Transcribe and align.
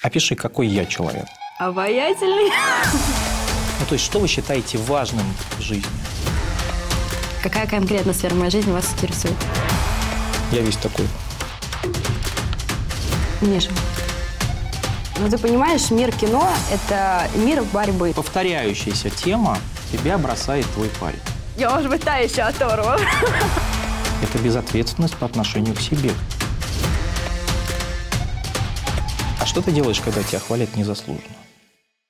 Опиши, 0.00 0.34
какой 0.34 0.66
я 0.66 0.84
человек. 0.86 1.26
Обаятельный. 1.58 2.50
Ну, 3.80 3.86
то 3.86 3.94
есть, 3.94 4.04
что 4.04 4.18
вы 4.18 4.28
считаете 4.28 4.78
важным 4.78 5.26
в 5.58 5.62
жизни? 5.62 5.84
Какая 7.42 7.66
конкретно 7.66 8.12
сфера 8.12 8.34
моей 8.34 8.50
жизни 8.50 8.72
вас 8.72 8.92
интересует? 8.94 9.34
Я 10.50 10.60
весь 10.60 10.76
такой. 10.76 11.06
Миша. 13.40 13.70
Ну, 15.18 15.28
ты 15.28 15.38
понимаешь, 15.38 15.90
мир 15.90 16.10
кино– 16.12 16.48
это 16.72 17.28
мир 17.34 17.62
борьбы. 17.64 18.12
Повторяющаяся 18.14 19.10
тема 19.10 19.58
тебя 19.92 20.18
бросает 20.18 20.66
твой 20.74 20.88
парень. 21.00 21.20
Я, 21.56 21.70
может 21.70 21.90
быть, 21.90 22.02
та 22.02 22.16
еще 22.16 22.42
оторва. 22.42 22.98
Это 24.22 24.38
безответственность 24.38 25.16
по 25.16 25.26
отношению 25.26 25.74
к 25.74 25.80
себе. 25.80 26.12
А 29.42 29.46
что 29.46 29.60
ты 29.60 29.72
делаешь, 29.72 30.00
когда 30.00 30.22
тебя 30.22 30.38
хвалят 30.38 30.76
незаслуженно? 30.76 31.34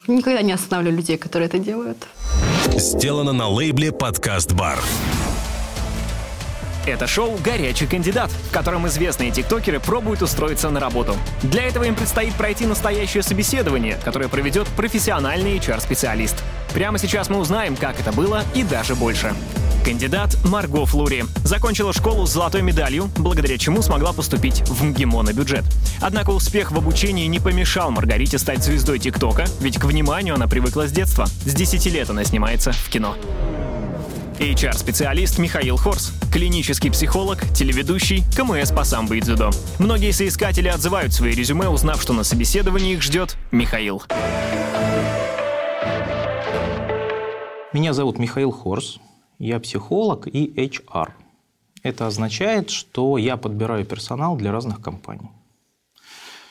Никогда 0.06 0.42
не 0.42 0.52
останавливаю 0.52 0.98
людей, 0.98 1.16
которые 1.16 1.48
это 1.48 1.58
делают. 1.58 1.96
Сделано 2.76 3.32
на 3.32 3.48
лейбле 3.48 3.90
«Подкаст 3.90 4.52
Бар». 4.52 4.78
Это 6.86 7.06
шоу 7.06 7.38
«Горячий 7.42 7.86
кандидат», 7.86 8.30
в 8.30 8.52
котором 8.52 8.86
известные 8.86 9.30
тиктокеры 9.30 9.80
пробуют 9.80 10.20
устроиться 10.20 10.68
на 10.68 10.78
работу. 10.78 11.16
Для 11.42 11.62
этого 11.62 11.84
им 11.84 11.94
предстоит 11.94 12.34
пройти 12.34 12.66
настоящее 12.66 13.22
собеседование, 13.22 13.98
которое 14.04 14.28
проведет 14.28 14.68
профессиональный 14.68 15.56
HR-специалист. 15.56 16.36
Прямо 16.74 16.98
сейчас 16.98 17.30
мы 17.30 17.38
узнаем, 17.38 17.76
как 17.76 17.98
это 17.98 18.12
было 18.12 18.42
и 18.54 18.62
даже 18.62 18.94
больше. 18.94 19.32
Кандидат 19.84 20.36
Марго 20.44 20.86
Флури 20.86 21.24
закончила 21.42 21.92
школу 21.92 22.24
с 22.24 22.32
золотой 22.32 22.62
медалью, 22.62 23.10
благодаря 23.16 23.58
чему 23.58 23.82
смогла 23.82 24.12
поступить 24.12 24.62
в 24.68 24.84
МГИМО 24.84 25.22
на 25.22 25.32
бюджет. 25.32 25.64
Однако 26.00 26.30
успех 26.30 26.70
в 26.70 26.78
обучении 26.78 27.26
не 27.26 27.40
помешал 27.40 27.90
Маргарите 27.90 28.38
стать 28.38 28.62
звездой 28.62 29.00
ТикТока, 29.00 29.44
ведь 29.60 29.78
к 29.78 29.84
вниманию 29.84 30.36
она 30.36 30.46
привыкла 30.46 30.86
с 30.86 30.92
детства. 30.92 31.26
С 31.26 31.52
10 31.52 31.86
лет 31.86 32.08
она 32.10 32.22
снимается 32.22 32.70
в 32.70 32.88
кино. 32.90 33.16
HR-специалист 34.38 35.38
Михаил 35.38 35.76
Хорс, 35.76 36.12
клинический 36.32 36.90
психолог, 36.90 37.44
телеведущий, 37.52 38.24
КМС 38.36 38.70
по 38.70 38.84
самбо 38.84 39.14
и 39.14 39.20
дзюдо. 39.20 39.50
Многие 39.78 40.12
соискатели 40.12 40.68
отзывают 40.68 41.12
свои 41.12 41.32
резюме, 41.32 41.68
узнав, 41.68 42.00
что 42.00 42.12
на 42.12 42.22
собеседовании 42.22 42.94
их 42.94 43.02
ждет 43.02 43.36
Михаил. 43.50 44.02
Меня 47.72 47.92
зовут 47.92 48.18
Михаил 48.18 48.50
Хорс, 48.50 48.98
я 49.46 49.58
психолог 49.58 50.28
и 50.28 50.46
HR. 50.46 51.10
Это 51.82 52.06
означает, 52.06 52.70
что 52.70 53.18
я 53.18 53.36
подбираю 53.36 53.84
персонал 53.84 54.36
для 54.36 54.52
разных 54.52 54.80
компаний. 54.80 55.30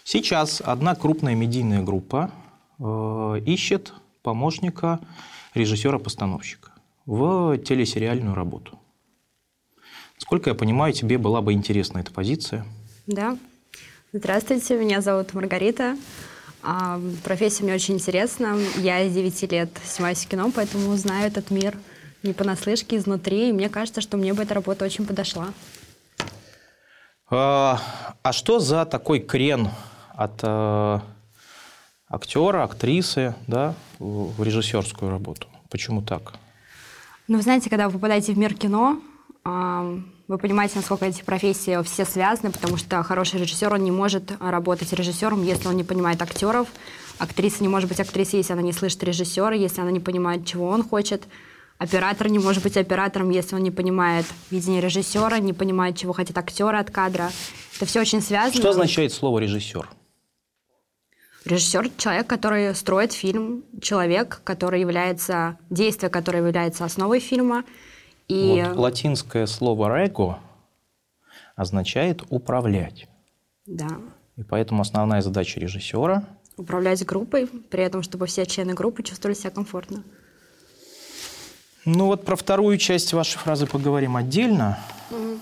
Сейчас 0.03 0.61
одна 0.61 0.95
крупная 0.95 1.35
медийная 1.35 1.81
группа 1.81 2.31
э, 2.79 3.41
ищет 3.45 3.93
помощника 4.23 4.99
режиссера-постановщика 5.53 6.71
в 7.05 7.57
телесериальную 7.59 8.35
работу. 8.35 8.77
Сколько 10.17 10.49
я 10.49 10.55
понимаю, 10.55 10.91
тебе 10.91 11.17
была 11.17 11.41
бы 11.41 11.53
интересна 11.53 11.99
эта 11.99 12.11
позиция? 12.11 12.65
Да. 13.07 13.37
Здравствуйте, 14.11 14.77
меня 14.77 14.99
зовут 14.99 15.33
Маргарита. 15.33 15.97
А, 16.61 16.99
профессия 17.23 17.63
мне 17.63 17.73
очень 17.73 17.95
интересна. 17.95 18.57
Я 18.77 19.07
с 19.07 19.13
9 19.13 19.51
лет 19.51 19.69
снимаюсь 19.85 20.25
в 20.25 20.27
кино, 20.27 20.51
поэтому 20.53 20.93
знаю 20.97 21.27
этот 21.27 21.51
мир 21.51 21.77
не 22.23 22.33
понаслышке, 22.33 22.97
изнутри. 22.97 23.49
И 23.49 23.53
мне 23.53 23.69
кажется, 23.69 24.01
что 24.01 24.17
мне 24.17 24.33
бы 24.33 24.43
эта 24.43 24.53
работа 24.53 24.85
очень 24.85 25.05
подошла. 25.05 25.47
А, 27.29 27.79
а 28.23 28.33
что 28.33 28.59
за 28.59 28.85
такой 28.85 29.19
крен 29.19 29.69
от 30.13 30.39
э, 30.43 30.99
актера, 32.09 32.63
актрисы 32.63 33.35
да, 33.47 33.73
в, 33.99 34.33
в 34.33 34.43
режиссерскую 34.43 35.09
работу? 35.09 35.47
Почему 35.69 36.01
так? 36.01 36.33
Ну, 37.27 37.37
вы 37.37 37.43
знаете, 37.43 37.69
когда 37.69 37.87
вы 37.87 37.93
попадаете 37.93 38.33
в 38.33 38.37
мир 38.37 38.53
кино, 38.53 39.01
вы 39.43 40.37
понимаете, 40.37 40.75
насколько 40.77 41.05
эти 41.05 41.23
профессии 41.23 41.81
все 41.83 42.05
связаны, 42.05 42.51
потому 42.51 42.77
что 42.77 43.01
хороший 43.03 43.39
режиссер, 43.39 43.73
он 43.73 43.83
не 43.83 43.91
может 43.91 44.31
работать 44.39 44.93
режиссером, 44.93 45.43
если 45.43 45.67
он 45.67 45.75
не 45.75 45.83
понимает 45.83 46.21
актеров. 46.21 46.67
Актриса 47.17 47.63
не 47.63 47.69
может 47.69 47.89
быть 47.89 47.99
актрисой, 47.99 48.39
если 48.39 48.53
она 48.53 48.61
не 48.61 48.73
слышит 48.73 49.03
режиссера, 49.03 49.53
если 49.53 49.81
она 49.81 49.91
не 49.91 49.99
понимает, 49.99 50.45
чего 50.45 50.67
он 50.67 50.83
хочет. 50.83 51.23
Оператор 51.81 52.27
не 52.27 52.37
может 52.37 52.61
быть 52.61 52.77
оператором, 52.77 53.31
если 53.31 53.55
он 53.55 53.63
не 53.63 53.71
понимает 53.71 54.27
видение 54.51 54.81
режиссера, 54.81 55.39
не 55.39 55.51
понимает, 55.51 55.97
чего 55.97 56.13
хотят 56.13 56.37
актеры 56.37 56.77
от 56.77 56.91
кадра. 56.91 57.31
Это 57.75 57.87
все 57.87 58.01
очень 58.01 58.21
связано. 58.21 58.53
Что 58.53 58.69
означает 58.69 59.11
слово 59.11 59.39
режиссер? 59.39 59.89
Режиссер– 61.43 61.89
человек, 61.97 62.27
который 62.27 62.75
строит 62.75 63.13
фильм, 63.13 63.63
человек, 63.81 64.41
который 64.43 64.79
является, 64.79 65.57
действие, 65.71 66.11
которое 66.11 66.45
является 66.45 66.85
основой 66.85 67.19
фильма. 67.19 67.63
И... 68.27 68.63
Вот 68.63 68.77
латинское 68.77 69.47
слово 69.47 70.05
«рего» 70.05 70.37
означает 71.55 72.21
«управлять». 72.29 73.07
Да. 73.65 73.89
И 74.35 74.43
поэтому 74.43 74.83
основная 74.83 75.23
задача 75.23 75.59
режиссера– 75.59 76.25
управлять 76.57 77.03
группой, 77.07 77.47
при 77.47 77.81
этом, 77.81 78.03
чтобы 78.03 78.27
все 78.27 78.45
члены 78.45 78.75
группы 78.75 79.01
чувствовали 79.01 79.35
себя 79.35 79.49
комфортно. 79.49 80.03
Ну 81.85 82.05
вот 82.07 82.25
про 82.25 82.35
вторую 82.35 82.77
часть 82.77 83.13
вашей 83.13 83.37
фразы 83.37 83.65
поговорим 83.65 84.15
отдельно. 84.15 84.79
Угу. 85.09 85.39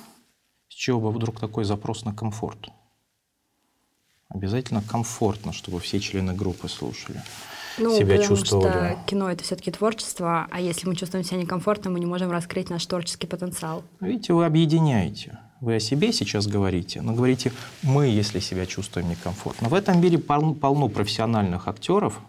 С 0.69 0.73
чего 0.73 0.99
бы 1.01 1.11
вдруг 1.11 1.39
такой 1.39 1.65
запрос 1.65 2.05
на 2.05 2.13
комфорт? 2.13 2.69
Обязательно 4.29 4.81
комфортно, 4.81 5.51
чтобы 5.51 5.79
все 5.79 5.99
члены 5.99 6.33
группы 6.33 6.69
слушали. 6.69 7.21
Ну, 7.77 7.97
себя 7.97 8.17
потому 8.17 8.35
чувствовали. 8.35 8.93
что 8.93 9.05
кино 9.05 9.31
это 9.31 9.43
все-таки 9.43 9.71
творчество, 9.71 10.47
а 10.51 10.59
если 10.59 10.87
мы 10.87 10.95
чувствуем 10.95 11.25
себя 11.25 11.37
некомфортно, 11.37 11.89
мы 11.89 11.99
не 11.99 12.05
можем 12.05 12.29
раскрыть 12.29 12.69
наш 12.69 12.85
творческий 12.85 13.25
потенциал. 13.25 13.83
Видите, 13.99 14.33
вы 14.33 14.45
объединяете. 14.45 15.39
Вы 15.61 15.75
о 15.75 15.79
себе 15.79 16.13
сейчас 16.13 16.47
говорите, 16.47 17.01
но 17.01 17.13
говорите 17.13 17.51
мы, 17.81 18.07
если 18.07 18.39
себя 18.39 18.65
чувствуем 18.65 19.09
некомфортно. 19.09 19.67
В 19.67 19.73
этом 19.73 19.99
мире 19.99 20.17
полно, 20.17 20.53
полно 20.53 20.87
профессиональных 20.87 21.67
актеров, 21.67 22.19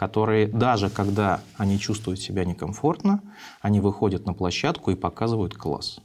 которые 0.00 0.46
даже 0.46 0.88
когда 0.88 1.42
они 1.58 1.78
чувствуют 1.78 2.22
себя 2.22 2.46
некомфортно, 2.46 3.20
они 3.60 3.80
выходят 3.80 4.24
на 4.24 4.32
площадку 4.32 4.90
и 4.90 4.94
показывают 4.94 5.54
класс. 5.54 5.98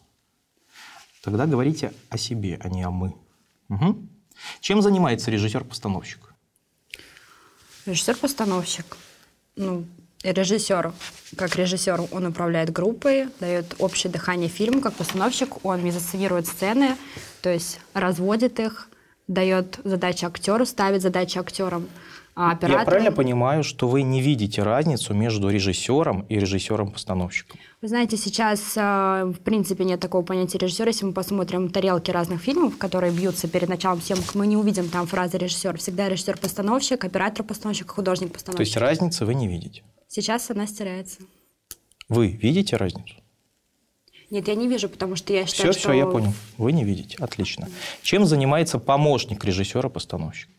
Тогда 1.24 1.46
говорите 1.46 1.94
о 2.10 2.18
себе, 2.18 2.60
а 2.62 2.68
не 2.68 2.84
о 2.84 2.92
мы. 2.92 3.16
Угу. 3.70 3.96
Чем 4.60 4.82
занимается 4.82 5.32
режиссер-постановщик? 5.32 6.34
Режиссер-постановщик. 7.86 8.98
Ну, 9.56 9.86
режиссер, 10.24 10.92
как 11.38 11.56
режиссер, 11.56 12.10
он 12.12 12.26
управляет 12.26 12.74
группой, 12.74 13.30
дает 13.40 13.76
общее 13.80 14.12
дыхание 14.12 14.50
фильму, 14.50 14.82
как 14.82 14.94
постановщик, 14.96 15.64
он 15.64 15.82
мизосценирует 15.82 16.48
сцены, 16.48 16.98
то 17.42 17.50
есть 17.50 17.80
разводит 17.94 18.60
их, 18.60 18.90
дает 19.28 19.80
задачи 19.84 20.26
актеру, 20.26 20.66
ставит 20.66 21.02
задачи 21.02 21.38
актерам. 21.38 21.88
А 22.38 22.52
оператором... 22.52 22.80
Я 22.80 22.86
правильно 22.86 23.12
понимаю, 23.14 23.64
что 23.64 23.88
вы 23.88 24.02
не 24.02 24.22
видите 24.22 24.62
разницу 24.62 25.14
между 25.14 25.50
режиссером 25.50 26.26
и 26.28 26.36
режиссером-постановщиком? 26.36 27.58
Вы 27.82 27.88
знаете, 27.88 28.18
сейчас 28.18 28.74
э, 28.76 28.82
в 29.26 29.40
принципе 29.40 29.86
нет 29.86 30.02
такого 30.02 30.22
понятия 30.22 30.58
режиссера. 30.58 30.88
Если 30.88 31.06
мы 31.06 31.14
посмотрим 31.14 31.70
тарелки 31.70 32.12
разных 32.12 32.42
фильмов, 32.42 32.78
которые 32.78 33.14
бьются 33.14 33.48
перед 33.48 33.70
началом 33.70 34.02
съемок, 34.02 34.36
мы 34.36 34.48
не 34.48 34.58
увидим 34.58 34.90
там 34.90 35.08
фразы 35.08 35.38
режиссер. 35.38 35.78
Всегда 35.78 36.10
режиссер-постановщик, 36.10 37.06
оператор-постановщик, 37.06 37.92
художник-постановщик. 37.92 38.58
То 38.58 38.64
есть 38.64 38.78
разницы 38.78 39.26
вы 39.26 39.34
не 39.34 39.48
видите? 39.48 39.84
Сейчас 40.10 40.52
она 40.52 40.68
стирается. 40.68 41.22
Вы 42.10 42.28
видите 42.28 42.76
разницу? 42.76 43.16
Нет, 44.30 44.48
я 44.48 44.56
не 44.56 44.68
вижу, 44.68 44.90
потому 44.90 45.16
что 45.16 45.34
я 45.34 45.46
считаю, 45.46 45.72
все, 45.72 45.80
что... 45.80 45.90
Все, 45.90 46.00
я 46.00 46.06
понял. 46.06 46.34
Вы 46.58 46.72
не 46.72 46.84
видите. 46.84 47.18
Отлично. 47.20 47.70
Чем 48.02 48.26
занимается 48.26 48.80
помощник 48.80 49.44
режиссера-постановщика? 49.46 50.52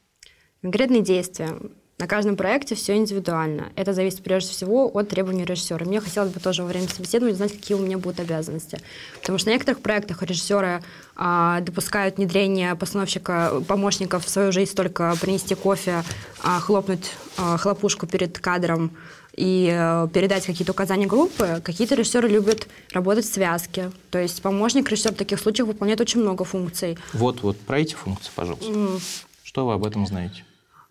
Конкретные 0.62 1.02
действия. 1.02 1.50
На 1.98 2.06
каждом 2.06 2.36
проекте 2.36 2.74
все 2.74 2.94
индивидуально. 2.94 3.72
Это 3.74 3.94
зависит 3.94 4.22
прежде 4.22 4.52
всего 4.52 4.90
от 4.94 5.08
требований 5.08 5.46
режиссера. 5.46 5.86
Мне 5.86 6.00
хотелось 6.00 6.30
бы 6.30 6.40
тоже 6.40 6.62
во 6.62 6.68
время 6.68 6.88
собеседования 6.88 7.34
знать, 7.34 7.52
какие 7.52 7.74
у 7.74 7.80
меня 7.80 7.96
будут 7.96 8.20
обязанности. 8.20 8.78
Потому 9.20 9.38
что 9.38 9.48
на 9.48 9.54
некоторых 9.54 9.80
проектах 9.80 10.22
режиссеры 10.22 10.82
а, 11.14 11.60
допускают 11.60 12.18
внедрение 12.18 12.74
постановщика, 12.74 13.62
помощников 13.66 14.26
в 14.26 14.28
свою 14.28 14.52
жизнь 14.52 14.74
только 14.74 15.16
принести 15.22 15.54
кофе, 15.54 16.02
а, 16.42 16.60
хлопнуть 16.60 17.12
а, 17.38 17.56
хлопушку 17.56 18.06
перед 18.06 18.38
кадром 18.38 18.90
и 19.36 19.70
а, 19.72 20.08
передать 20.08 20.46
какие-то 20.46 20.72
указания 20.72 21.06
группы. 21.06 21.60
Какие-то 21.62 21.94
режиссеры 21.94 22.28
любят 22.28 22.68
работать 22.92 23.24
в 23.24 23.32
связке. 23.32 23.92
То 24.10 24.18
есть 24.18 24.42
помощник 24.42 24.90
режиссера 24.90 25.12
в 25.12 25.16
таких 25.16 25.38
случаях 25.40 25.68
выполняет 25.68 26.00
очень 26.00 26.20
много 26.20 26.44
функций. 26.44 26.98
Вот, 27.12 27.42
вот, 27.42 27.58
про 27.58 27.80
эти 27.80 27.94
функции, 27.94 28.30
пожалуйста. 28.34 28.66
Mm. 28.66 29.00
Что 29.42 29.66
вы 29.66 29.74
об 29.74 29.84
этом 29.84 30.06
знаете? 30.06 30.44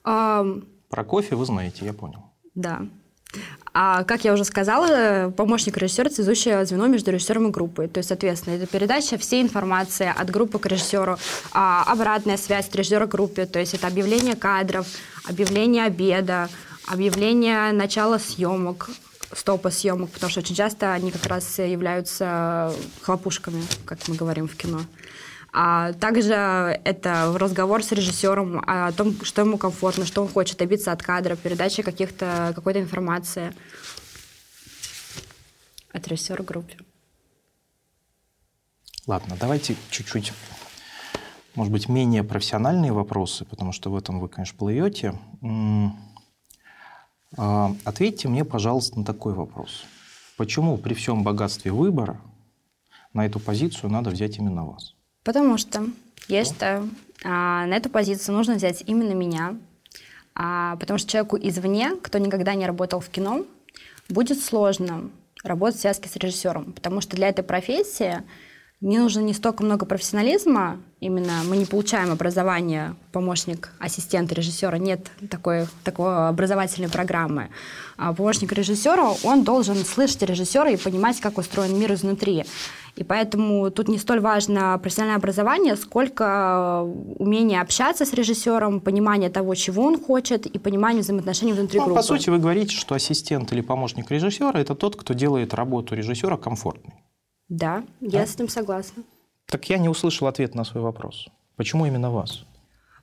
Um, 0.03 0.65
Про 0.89 1.03
кофе 1.03 1.36
вы 1.36 1.45
знаете, 1.45 1.86
я 1.86 1.94
понял. 1.94 2.24
Да. 2.53 2.81
А, 3.74 4.03
как 4.06 4.24
я 4.24 4.33
уже 4.33 4.45
сказала, 4.45 5.30
помощник 5.31 5.77
режиссера– 5.77 6.09
связующее 6.12 6.65
звено 6.65 6.88
между 6.88 7.12
режиссером 7.12 7.48
и 7.48 7.51
группой. 7.51 7.88
То 7.88 7.98
есть, 7.98 8.07
соответственно, 8.07 8.56
это 8.56 8.68
передача 8.68 9.18
всей 9.18 9.41
информации 9.41 10.12
от 10.15 10.30
группы 10.30 10.59
к 10.59 10.65
режиссеру, 10.65 11.18
а, 11.51 11.83
обратная 11.86 12.38
связь 12.38 12.68
от 12.68 12.75
режиссера 12.75 13.06
к 13.06 13.09
группе, 13.09 13.45
то 13.45 13.59
есть 13.59 13.74
это 13.74 13.88
объявление 13.88 14.36
кадров, 14.36 14.88
объявление 15.27 15.83
обеда, 15.83 16.50
объявление 16.88 17.72
начала 17.72 18.18
съемок, 18.18 18.90
стопа 19.34 19.70
съемок, 19.72 20.12
потому 20.12 20.30
что 20.32 20.42
очень 20.42 20.56
часто 20.56 20.94
они 20.94 21.12
как 21.12 21.26
раз 21.26 21.60
являются 21.60 22.74
хлопушками, 23.02 23.64
как 23.86 24.08
мы 24.08 24.16
говорим 24.16 24.48
в 24.48 24.56
кино. 24.56 24.82
А 25.58 25.94
также 25.94 26.34
это 26.34 27.34
разговор 27.38 27.82
с 27.82 27.92
режиссером 27.94 28.62
о 28.68 28.92
том, 28.92 29.16
что 29.24 29.42
ему 29.42 29.58
комфортно, 29.58 30.06
что 30.06 30.22
он 30.22 30.28
хочет 30.28 30.58
добиться 30.58 30.92
от 30.92 31.02
кадра, 31.02 31.38
передача 31.38 31.82
каких-то, 31.82 32.52
какой-то 32.54 32.82
информации 32.82 33.54
от 35.94 36.08
режиссера 36.10 36.44
группе. 36.44 36.78
Ладно, 39.08 39.38
давайте 39.40 39.78
чуть-чуть, 39.92 40.34
может 41.54 41.72
быть, 41.72 41.88
менее 41.88 42.24
профессиональные 42.24 42.92
вопросы, 42.92 43.46
потому 43.46 43.72
что 43.72 43.92
в 43.92 43.96
этом 43.96 44.20
вы, 44.20 44.28
конечно, 44.28 44.58
плывете. 44.58 45.18
А, 47.38 47.75
ответьте 47.83 48.27
мне, 48.27 48.45
пожалуйста, 48.45 49.00
на 49.00 49.06
такой 49.06 49.33
вопрос. 49.33 49.86
Почему 50.38 50.77
при 50.77 50.94
всем 50.94 51.24
богатстве 51.24 51.72
выбора 51.72 52.19
на 53.13 53.25
эту 53.25 53.39
позицию 53.39 53.89
надо 53.89 54.10
взять 54.10 54.38
именно 54.38 54.66
вас? 54.66 54.95
Потому 55.24 55.57
что 55.57 55.88
я 56.27 56.44
считаю, 56.44 56.89
а, 57.24 57.66
на 57.66 57.75
эту 57.75 57.89
позицию 57.89 58.36
нужно 58.36 58.56
взять 58.56 58.83
именно 58.86 59.13
меня, 59.13 59.57
а, 60.33 60.75
потому 60.77 60.98
что 60.98 61.10
человеку 61.10 61.38
извне, 61.38 61.95
кто 62.01 62.18
никогда 62.18 62.54
не 62.56 62.66
работал 62.66 63.00
в 63.00 63.10
кино, 63.10 63.45
будет 64.10 64.39
сложно 64.39 65.10
работать 65.44 65.77
в 65.77 65.81
связке 65.81 66.10
с 66.10 66.16
режиссером, 66.16 66.74
потому 66.74 67.01
что 67.01 67.16
для 67.16 67.30
этой 67.30 67.44
профессии 67.44 68.24
не 68.86 69.00
нужно 69.00 69.22
не 69.22 69.34
столько 69.34 69.64
много 69.64 69.88
профессионализма, 69.88 70.78
именно 71.00 71.42
мы 71.50 71.58
не 71.58 71.66
получаем 71.66 72.12
образование 72.12 72.96
помощник 73.12 73.72
ассистента 73.80 74.36
режиссера, 74.36 74.78
нет 74.78 75.08
такой, 75.32 75.66
такой 75.84 76.28
образовательной 76.30 76.90
программы. 76.90 77.50
А 77.98 78.14
помощник 78.14 78.52
режиссера, 78.52 79.10
он 79.24 79.44
должен 79.44 79.78
слышать 79.78 80.22
режиссера 80.22 80.70
и 80.70 80.78
понимать, 80.78 81.20
как 81.20 81.40
устроен 81.40 81.80
мир 81.80 81.94
изнутри. 81.94 82.46
И 82.96 83.04
поэтому 83.04 83.72
тут 83.72 83.88
не 83.88 83.98
столь 83.98 84.20
важно 84.20 84.78
профессиональное 84.80 85.18
образование, 85.18 85.76
сколько 85.78 86.84
умение 87.18 87.62
общаться 87.62 88.06
с 88.06 88.14
режиссером, 88.14 88.82
понимание 88.82 89.32
того, 89.32 89.56
чего 89.56 89.84
он 89.84 90.00
хочет, 90.00 90.46
и 90.46 90.60
понимание 90.60 91.02
взаимоотношений 91.02 91.54
внутри 91.54 91.80
ну, 91.80 91.86
группы. 91.88 92.02
По 92.02 92.06
сути, 92.06 92.30
вы 92.30 92.38
говорите, 92.38 92.76
что 92.76 92.94
ассистент 92.94 93.52
или 93.52 93.62
помощник 93.62 94.12
режиссера– 94.12 94.54
это 94.60 94.76
тот, 94.76 94.96
кто 94.96 95.16
делает 95.16 95.56
работу 95.56 95.96
режиссера 95.96 96.38
комфортной. 96.38 96.94
Да, 97.50 97.83
да, 98.01 98.19
я 98.19 98.25
с 98.25 98.36
этим 98.36 98.50
согласна. 98.50 99.03
Так 99.45 99.69
я 99.69 99.77
не 99.77 99.89
услышал 99.89 100.27
ответ 100.27 100.56
на 100.56 100.63
свой 100.63 100.83
вопрос. 100.83 101.27
Почему 101.56 101.86
именно 101.86 102.12
вас? 102.12 102.44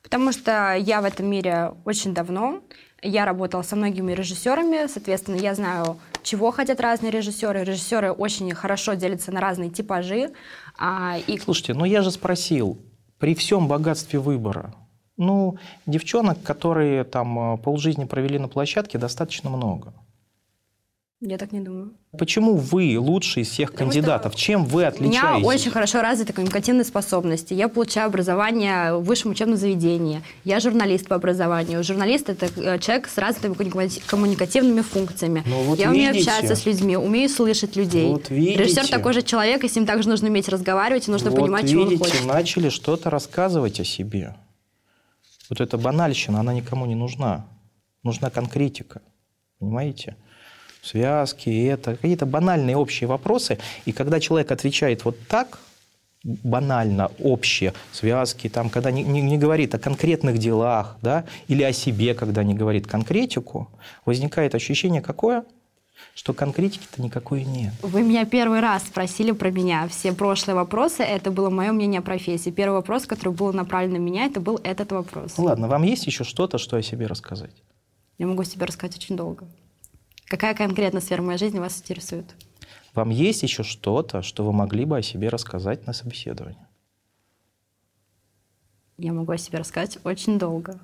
Потому 0.02 0.32
что 0.32 0.74
я 0.74 1.00
в 1.00 1.04
этом 1.04 1.26
мире 1.26 1.72
очень 1.84 2.12
давно. 2.12 2.60
Я 3.02 3.24
работала 3.24 3.62
со 3.62 3.76
многими 3.76 4.12
режиссерами, 4.12 4.86
соответственно, 4.86 5.36
я 5.36 5.54
знаю, 5.54 5.98
чего 6.22 6.50
хотят 6.50 6.80
разные 6.80 7.10
режиссеры. 7.10 7.64
Режиссеры 7.64 8.12
очень 8.12 8.52
хорошо 8.54 8.94
делятся 8.94 9.32
на 9.32 9.40
разные 9.40 9.70
типажи. 9.70 10.32
А, 10.78 11.18
и... 11.26 11.38
Слушайте, 11.38 11.74
ну 11.74 11.84
я 11.84 12.02
же 12.02 12.10
спросил, 12.10 12.78
при 13.18 13.34
всем 13.34 13.68
богатстве 13.68 14.18
выбора, 14.18 14.74
ну, 15.16 15.56
девчонок, 15.86 16.42
которые 16.42 17.04
там 17.04 17.58
полжизни 17.58 18.04
провели 18.04 18.38
на 18.38 18.48
площадке, 18.48 18.98
достаточно 18.98 19.50
много. 19.50 19.92
Я 21.24 21.38
так 21.38 21.52
не 21.52 21.60
думаю. 21.60 21.92
Почему 22.18 22.56
вы 22.56 22.98
лучший 22.98 23.44
из 23.44 23.50
всех 23.50 23.70
Потому 23.70 23.92
кандидатов? 23.92 24.34
Чем 24.34 24.64
вы 24.64 24.84
отличаетесь? 24.84 25.22
У 25.22 25.38
меня 25.38 25.46
очень 25.46 25.70
хорошо 25.70 26.02
развиты 26.02 26.32
коммуникативные 26.32 26.84
способности. 26.84 27.54
Я 27.54 27.68
получаю 27.68 28.08
образование 28.08 28.96
в 28.96 29.04
высшем 29.04 29.30
учебном 29.30 29.56
заведении. 29.56 30.20
Я 30.42 30.58
журналист 30.58 31.06
по 31.06 31.14
образованию. 31.14 31.84
Журналист– 31.84 32.28
это 32.28 32.46
э, 32.46 32.80
человек 32.80 33.06
с 33.06 33.18
развитыми 33.18 33.54
коммуникативными 34.04 34.80
функциями. 34.80 35.44
Ну, 35.46 35.62
вот 35.62 35.78
я 35.78 35.92
видите. 35.92 36.08
умею 36.08 36.18
общаться 36.18 36.56
с 36.56 36.66
людьми, 36.66 36.96
умею 36.96 37.28
слышать 37.28 37.76
людей. 37.76 38.08
Вот 38.08 38.28
Режиссер 38.28 38.88
такой 38.88 39.12
же 39.12 39.22
человек, 39.22 39.62
и 39.62 39.68
с 39.68 39.76
ним 39.76 39.86
также 39.86 40.08
нужно 40.08 40.26
уметь 40.26 40.48
разговаривать, 40.48 41.06
и 41.06 41.10
нужно 41.12 41.30
вот 41.30 41.38
понимать, 41.38 41.62
видите, 41.62 41.78
чего 41.78 41.92
он 41.92 41.98
хочет. 41.98 42.26
начали 42.26 42.68
что-то 42.68 43.10
рассказывать 43.10 43.78
о 43.78 43.84
себе. 43.84 44.34
Вот 45.48 45.60
эта 45.60 45.78
банальщина, 45.78 46.40
она 46.40 46.52
никому 46.52 46.84
не 46.84 46.96
нужна. 46.96 47.46
Нужна 48.02 48.28
конкретика. 48.28 49.02
Понимаете? 49.60 50.16
Связки, 50.82 51.66
это 51.66 51.96
какие-то 51.96 52.26
банальные 52.26 52.76
общие 52.76 53.08
вопросы. 53.08 53.58
И 53.86 53.92
когда 53.92 54.20
человек 54.20 54.50
отвечает 54.50 55.04
вот 55.04 55.16
так, 55.28 55.58
банально, 56.24 57.10
общие 57.18 57.74
связки, 57.90 58.48
там, 58.48 58.70
когда 58.70 58.90
не, 58.90 59.02
не, 59.02 59.20
не 59.22 59.38
говорит 59.38 59.74
о 59.74 59.78
конкретных 59.78 60.38
делах, 60.38 60.96
да, 61.02 61.24
или 61.48 61.62
о 61.62 61.72
себе, 61.72 62.14
когда 62.14 62.44
не 62.44 62.54
говорит 62.54 62.86
конкретику, 62.86 63.70
возникает 64.04 64.54
ощущение 64.54 65.02
какое? 65.02 65.44
что 66.14 66.34
конкретики-то 66.34 67.00
никакой 67.00 67.44
нет. 67.44 67.72
Вы 67.80 68.02
меня 68.02 68.24
первый 68.24 68.60
раз 68.60 68.82
спросили 68.82 69.30
про 69.30 69.50
меня. 69.50 69.86
Все 69.88 70.12
прошлые 70.12 70.56
вопросы, 70.56 71.02
это 71.02 71.30
было 71.30 71.48
мое 71.48 71.72
мнение 71.72 72.00
о 72.00 72.02
профессии. 72.02 72.50
Первый 72.50 72.74
вопрос, 72.74 73.06
который 73.06 73.32
был 73.32 73.52
направлен 73.52 73.92
на 73.92 73.96
меня, 73.98 74.26
это 74.26 74.40
был 74.40 74.60
этот 74.64 74.92
вопрос. 74.92 75.38
Ну, 75.38 75.44
ладно, 75.44 75.68
вам 75.68 75.84
есть 75.84 76.06
еще 76.06 76.24
что-то, 76.24 76.58
что 76.58 76.76
о 76.76 76.82
себе 76.82 77.06
рассказать? 77.06 77.62
Я 78.18 78.26
могу 78.26 78.44
себе 78.44 78.66
рассказать 78.66 78.96
очень 78.96 79.16
долго. 79.16 79.46
Какая 80.26 80.54
конкретно 80.54 81.00
сфера 81.00 81.22
моей 81.22 81.38
жизни 81.38 81.58
вас 81.58 81.78
интересует? 81.78 82.26
Вам 82.94 83.10
есть 83.10 83.42
еще 83.42 83.62
что-то, 83.62 84.22
что 84.22 84.44
вы 84.44 84.52
могли 84.52 84.84
бы 84.84 84.98
о 84.98 85.02
себе 85.02 85.28
рассказать 85.28 85.86
на 85.86 85.92
собеседовании? 85.92 86.66
Я 88.98 89.12
могу 89.12 89.32
о 89.32 89.38
себе 89.38 89.58
рассказать 89.58 89.98
очень 90.04 90.38
долго. 90.38 90.78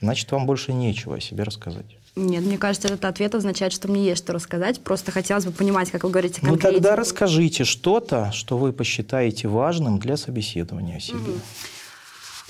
Значит, 0.00 0.30
вам 0.32 0.46
больше 0.46 0.72
нечего 0.72 1.16
о 1.16 1.20
себе 1.20 1.44
рассказать. 1.44 1.86
Нет, 2.14 2.44
мне 2.44 2.58
кажется, 2.58 2.88
этот 2.88 3.04
ответ 3.04 3.34
означает, 3.34 3.72
что 3.72 3.88
мне 3.88 4.04
есть 4.04 4.22
что 4.22 4.32
рассказать. 4.32 4.82
Просто 4.82 5.12
хотелось 5.12 5.46
бы 5.46 5.52
понимать, 5.52 5.90
как 5.90 6.04
вы 6.04 6.10
говорите 6.10 6.40
конкретно. 6.40 6.68
Ну 6.70 6.74
тогда 6.74 6.94
расскажите 6.94 7.64
что-то, 7.64 8.32
что 8.32 8.58
вы 8.58 8.72
посчитаете 8.72 9.48
важным 9.48 9.98
для 9.98 10.16
собеседования 10.16 10.96
о 10.96 11.00
себе. 11.00 11.18
Mm-hmm. 11.18 11.40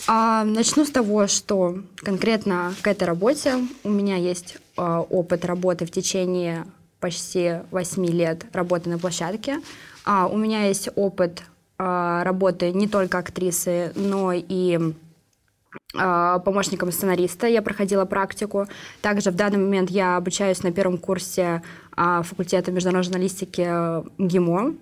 А, 0.08 0.44
начну 0.44 0.84
с 0.84 0.90
того, 0.90 1.26
что 1.26 1.78
конкретно 1.96 2.75
к 2.82 2.87
этой 2.87 3.04
работе 3.04 3.54
у 3.84 3.90
меня 3.90 4.16
есть 4.16 4.56
а, 4.76 5.00
опыт 5.00 5.44
работы 5.44 5.87
в 5.87 5.90
течение 5.90 6.66
почти 7.00 7.60
8 7.70 8.06
лет 8.06 8.46
работы 8.52 8.90
на 8.90 8.99
площадке. 8.99 9.60
А, 10.04 10.26
у 10.26 10.37
меня 10.37 10.64
есть 10.64 10.88
опыт 10.96 11.43
а, 11.78 12.25
работы 12.25 12.72
не 12.72 12.88
только 12.88 13.19
актрисы, 13.19 13.93
но 13.94 14.32
и 14.32 14.94
а, 15.94 16.38
помощником 16.40 16.90
сценариста. 16.90 17.46
Я 17.46 17.62
проходила 17.62 18.05
практику. 18.05 18.66
Также 19.02 19.31
в 19.31 19.37
данный 19.37 19.58
момент 19.58 19.91
я 19.91 20.17
обучаюсь 20.17 20.62
на 20.62 20.72
первом 20.72 20.98
курсе 20.98 21.62
а, 21.96 22.22
факультета 22.22 22.72
международной 22.72 23.05
журналистики 23.05 23.69
МГИМО 24.19 24.60
а, 24.60 24.74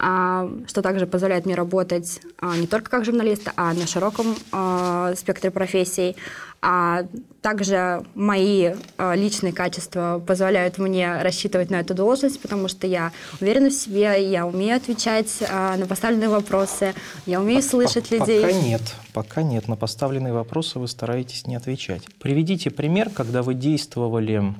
что 0.00 0.80
также 0.82 1.06
позволяет 1.06 1.44
мне 1.44 1.54
работать 1.54 2.22
а, 2.38 2.56
не 2.56 2.66
только 2.66 2.90
как 2.90 3.04
журналист, 3.04 3.50
а 3.56 3.74
на 3.74 3.86
широком 3.86 4.34
а, 4.50 5.12
спектре 5.14 5.50
профессий. 5.50 6.16
А 6.62 7.04
также 7.40 8.02
мои 8.14 8.74
личные 8.98 9.54
качества 9.54 10.22
позволяют 10.26 10.76
мне 10.76 11.22
рассчитывать 11.22 11.70
на 11.70 11.76
эту 11.76 11.94
должность, 11.94 12.40
потому 12.40 12.68
что 12.68 12.86
я 12.86 13.12
уверена 13.40 13.70
в 13.70 13.72
себе, 13.72 14.30
я 14.30 14.46
умею 14.46 14.76
отвечать 14.76 15.38
на 15.40 15.86
поставленные 15.86 16.28
вопросы, 16.28 16.92
я 17.24 17.40
умею 17.40 17.62
слышать 17.62 18.10
людей. 18.10 18.42
Пока 18.42 18.52
нет, 18.52 18.82
пока 19.14 19.42
нет. 19.42 19.68
На 19.68 19.76
поставленные 19.76 20.34
вопросы 20.34 20.78
вы 20.78 20.86
стараетесь 20.86 21.46
не 21.46 21.56
отвечать. 21.56 22.02
Приведите 22.20 22.70
пример, 22.70 23.08
когда 23.08 23.42
вы 23.42 23.54
действовали 23.54 24.54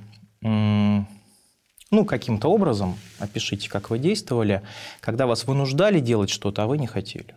ну, 1.91 2.05
каким-то 2.05 2.49
образом, 2.49 2.99
опишите, 3.19 3.69
как 3.69 3.91
вы 3.91 3.99
действовали, 3.99 4.63
когда 5.01 5.27
вас 5.27 5.45
вынуждали 5.45 6.01
делать 6.01 6.31
что-то, 6.31 6.63
а 6.63 6.67
вы 6.67 6.79
не 6.79 6.87
хотели. 6.87 7.37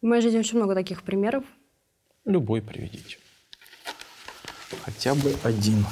В 0.00 0.06
моей 0.06 0.22
жизни 0.22 0.38
очень 0.38 0.58
много 0.58 0.74
таких 0.74 1.02
примеров. 1.02 1.44
Любой 2.24 2.62
приведите. 2.62 3.18
Хотя 4.84 5.14
бы 5.14 5.34
один. 5.42 5.84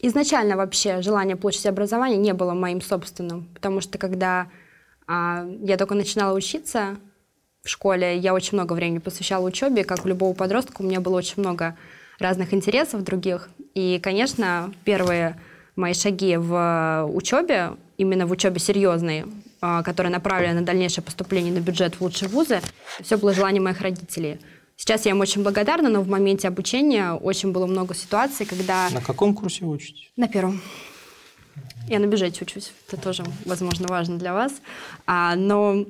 Изначально 0.00 0.56
вообще 0.56 1.00
желание 1.00 1.36
получить 1.36 1.64
образование 1.66 2.18
не 2.18 2.34
было 2.34 2.52
моим 2.52 2.82
собственным, 2.82 3.48
потому 3.54 3.80
что 3.80 3.96
когда 3.96 4.50
а, 5.06 5.46
я 5.62 5.78
только 5.78 5.94
начинала 5.94 6.36
учиться, 6.36 6.98
в 7.64 7.68
школе 7.70 8.18
я 8.18 8.34
очень 8.34 8.52
много 8.52 8.74
времени 8.74 8.98
посвящала 8.98 9.46
учебе, 9.46 9.84
как 9.84 10.04
у 10.04 10.08
любого 10.08 10.34
подростка, 10.34 10.82
у 10.82 10.84
меня 10.84 11.00
было 11.00 11.16
очень 11.16 11.36
много 11.38 11.76
разных 12.18 12.52
интересов 12.52 13.02
других. 13.02 13.48
И, 13.74 13.98
конечно, 14.02 14.72
первые 14.84 15.40
мои 15.74 15.94
шаги 15.94 16.36
в 16.36 17.08
учебе, 17.12 17.72
именно 17.96 18.26
в 18.26 18.30
учебе 18.30 18.60
серьезной, 18.60 19.24
а, 19.60 19.82
которая 19.82 20.12
направлена 20.12 20.60
на 20.60 20.62
дальнейшее 20.66 21.02
поступление 21.02 21.52
на 21.52 21.60
бюджет 21.60 21.94
в 21.94 22.02
лучшие 22.02 22.28
вузы, 22.28 22.60
все 23.02 23.16
было 23.16 23.32
желание 23.32 23.62
моих 23.62 23.80
родителей. 23.80 24.38
Сейчас 24.76 25.06
я 25.06 25.12
им 25.12 25.20
очень 25.20 25.42
благодарна, 25.42 25.88
но 25.88 26.02
в 26.02 26.08
моменте 26.08 26.48
обучения 26.48 27.12
очень 27.12 27.50
было 27.52 27.66
много 27.66 27.94
ситуаций, 27.94 28.44
когда... 28.44 28.90
На 28.90 29.00
каком 29.00 29.34
курсе 29.34 29.64
вы 29.64 29.72
учитесь? 29.72 30.10
На 30.16 30.28
первом. 30.28 30.60
Я 31.88 31.98
на 31.98 32.06
бюджете 32.06 32.44
учусь. 32.44 32.72
Это 32.88 33.00
тоже, 33.00 33.24
возможно, 33.46 33.86
важно 33.88 34.18
для 34.18 34.34
вас. 34.34 34.52
А, 35.06 35.34
но 35.36 35.86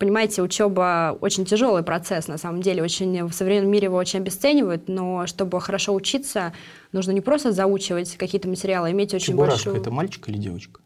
понимаете, 0.00 0.42
учеба 0.42 1.16
очень 1.20 1.44
тяжелый 1.44 1.82
процесс, 1.82 2.26
на 2.26 2.38
самом 2.38 2.62
деле. 2.62 2.82
Очень, 2.82 3.26
в 3.26 3.32
современном 3.32 3.70
мире 3.70 3.84
его 3.84 3.98
очень 3.98 4.20
обесценивают, 4.20 4.88
но 4.88 5.26
чтобы 5.26 5.60
хорошо 5.60 5.94
учиться, 5.94 6.54
нужно 6.90 7.12
не 7.12 7.20
просто 7.20 7.52
заучивать 7.52 8.16
какие-то 8.16 8.48
материалы, 8.48 8.88
а 8.88 8.90
иметь 8.90 9.14
очень 9.14 9.34
Чебурашка 9.34 9.66
большую... 9.66 9.76
это 9.76 9.90
мальчик 9.90 10.28
или 10.30 10.38
девочка? 10.38 10.80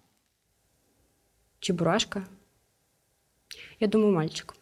Чебурашка? 1.60 2.24
Я 3.78 3.86
думаю, 3.86 4.12
мальчик. 4.12 4.54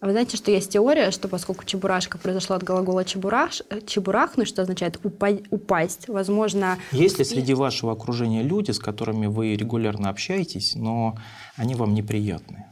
А 0.00 0.06
вы 0.06 0.12
знаете, 0.12 0.36
что 0.36 0.50
есть 0.50 0.70
теория, 0.72 1.10
что 1.10 1.26
поскольку 1.26 1.64
чебурашка 1.64 2.18
произошла 2.18 2.56
от 2.56 2.62
глагола 2.62 3.04
чебураш, 3.04 3.62
э, 3.70 3.80
чебурахнуть, 3.80 4.46
что 4.46 4.60
означает 4.62 4.96
упа- 5.02 5.44
упасть, 5.50 6.08
возможно... 6.08 6.78
Есть 6.92 7.18
ли 7.18 7.24
среди 7.24 7.54
вашего 7.54 7.92
окружения 7.92 8.42
люди, 8.42 8.72
с 8.72 8.78
которыми 8.78 9.26
вы 9.26 9.56
регулярно 9.56 10.10
общаетесь, 10.10 10.74
но 10.74 11.16
они 11.56 11.74
вам 11.74 11.94
неприятны? 11.94 12.66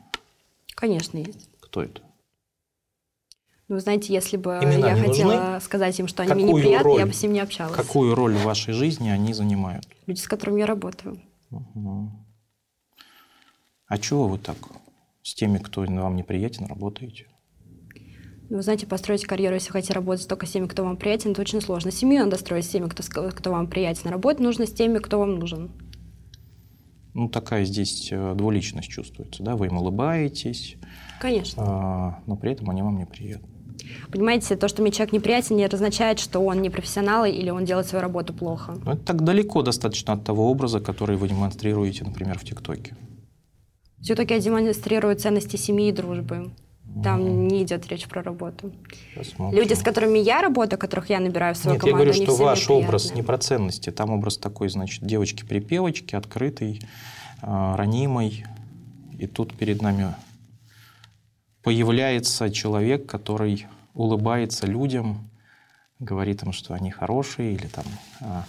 Конечно, 0.74 1.16
есть. 1.16 1.48
Кто 1.60 1.82
это? 1.82 2.02
Ну, 3.68 3.78
знаете, 3.78 4.12
если 4.12 4.36
бы 4.36 4.58
Имена 4.62 4.90
я 4.90 4.96
хотела 4.96 5.32
нужны? 5.32 5.60
сказать 5.62 5.98
им, 5.98 6.06
что 6.08 6.22
они 6.24 6.34
мне 6.34 6.44
Какую 6.44 6.62
неприятны, 6.62 6.88
я 6.90 6.98
роль? 6.98 7.04
бы 7.06 7.14
с 7.14 7.22
ним 7.22 7.32
не 7.32 7.40
общалась. 7.40 7.74
Какую 7.74 8.14
роль 8.14 8.34
в 8.34 8.42
вашей 8.44 8.74
жизни 8.74 9.08
они 9.08 9.32
занимают? 9.32 9.88
Люди, 10.06 10.20
с 10.20 10.28
которыми 10.28 10.60
я 10.60 10.66
работаю. 10.66 11.18
А 13.86 13.96
чего 13.98 14.28
вы 14.28 14.36
так 14.38 14.58
с 15.24 15.34
теми, 15.34 15.58
кто 15.58 15.80
вам 15.80 16.16
неприятен, 16.16 16.66
работаете? 16.66 17.26
Ну, 18.50 18.58
Вы 18.58 18.62
знаете, 18.62 18.86
построить 18.86 19.24
карьеру, 19.24 19.54
если 19.54 19.70
хотите 19.70 19.94
работать 19.94 20.28
только 20.28 20.46
с 20.46 20.50
теми, 20.50 20.66
кто 20.66 20.84
вам 20.84 20.98
приятен, 20.98 21.32
это 21.32 21.40
очень 21.40 21.62
сложно. 21.62 21.90
Семью 21.90 22.24
надо 22.24 22.36
строить 22.36 22.66
с 22.66 22.68
теми, 22.68 22.88
кто, 22.88 23.02
кто 23.30 23.50
вам 23.50 23.66
приятен. 23.66 24.10
Работать 24.10 24.40
нужно 24.40 24.66
с 24.66 24.72
теми, 24.72 24.98
кто 24.98 25.18
вам 25.18 25.38
нужен. 25.38 25.72
Ну, 27.14 27.28
такая 27.28 27.64
здесь 27.64 28.08
э, 28.12 28.34
двуличность 28.34 28.88
чувствуется, 28.88 29.42
да? 29.42 29.56
Вы 29.56 29.66
им 29.66 29.78
улыбаетесь, 29.78 30.76
Конечно. 31.20 31.62
а, 31.64 32.18
но 32.26 32.36
при 32.36 32.52
этом 32.52 32.68
они 32.70 32.82
вам 32.82 32.98
неприятны. 32.98 33.48
Понимаете, 34.10 34.56
то, 34.56 34.68
что 34.68 34.82
мне 34.82 34.90
человек 34.90 35.12
неприятен, 35.14 35.56
не 35.56 35.64
означает, 35.64 36.18
что 36.18 36.40
он 36.40 36.60
не 36.60 36.70
профессионал 36.70 37.24
или 37.24 37.50
он 37.50 37.64
делает 37.64 37.86
свою 37.86 38.02
работу 38.02 38.34
плохо. 38.34 38.74
Но 38.84 38.92
это 38.92 39.04
так 39.04 39.22
далеко 39.22 39.62
достаточно 39.62 40.12
от 40.12 40.24
того 40.24 40.50
образа, 40.50 40.80
который 40.80 41.16
вы 41.16 41.28
демонстрируете, 41.28 42.04
например, 42.04 42.38
в 42.38 42.44
ТикТоке. 42.44 42.96
Все-таки 44.04 44.34
я 44.34 44.40
демонстрирую 44.40 45.16
ценности 45.16 45.56
семьи 45.56 45.88
и 45.88 45.92
дружбы. 45.92 46.50
Там 47.02 47.48
не 47.48 47.62
идет 47.62 47.88
речь 47.88 48.06
про 48.06 48.22
работу. 48.22 48.70
Посмотрим. 49.16 49.58
Люди, 49.58 49.72
с 49.72 49.82
которыми 49.82 50.18
я 50.18 50.42
работаю, 50.42 50.78
которых 50.78 51.08
я 51.08 51.20
набираю 51.20 51.54
в 51.54 51.58
свою 51.58 51.76
Нет, 51.76 51.84
я 51.84 51.90
команду, 51.90 52.04
говорю, 52.04 52.22
они 52.22 52.26
что 52.26 52.44
ваш 52.44 52.68
образ 52.68 53.02
приятны. 53.04 53.16
не 53.16 53.26
про 53.26 53.38
ценности. 53.38 53.90
Там 53.90 54.10
образ 54.10 54.36
такой, 54.36 54.68
значит, 54.68 55.02
девочки-припевочки, 55.04 56.14
открытый, 56.14 56.82
а, 57.40 57.78
ранимой. 57.78 58.44
И 59.18 59.26
тут 59.26 59.56
перед 59.56 59.80
нами 59.80 60.14
появляется 61.62 62.50
человек, 62.50 63.06
который 63.06 63.66
улыбается 63.94 64.66
людям, 64.66 65.30
говорит 65.98 66.42
им, 66.42 66.52
что 66.52 66.74
они 66.74 66.90
хорошие, 66.90 67.54
или 67.54 67.68
там... 67.68 67.84
а, 68.20 68.44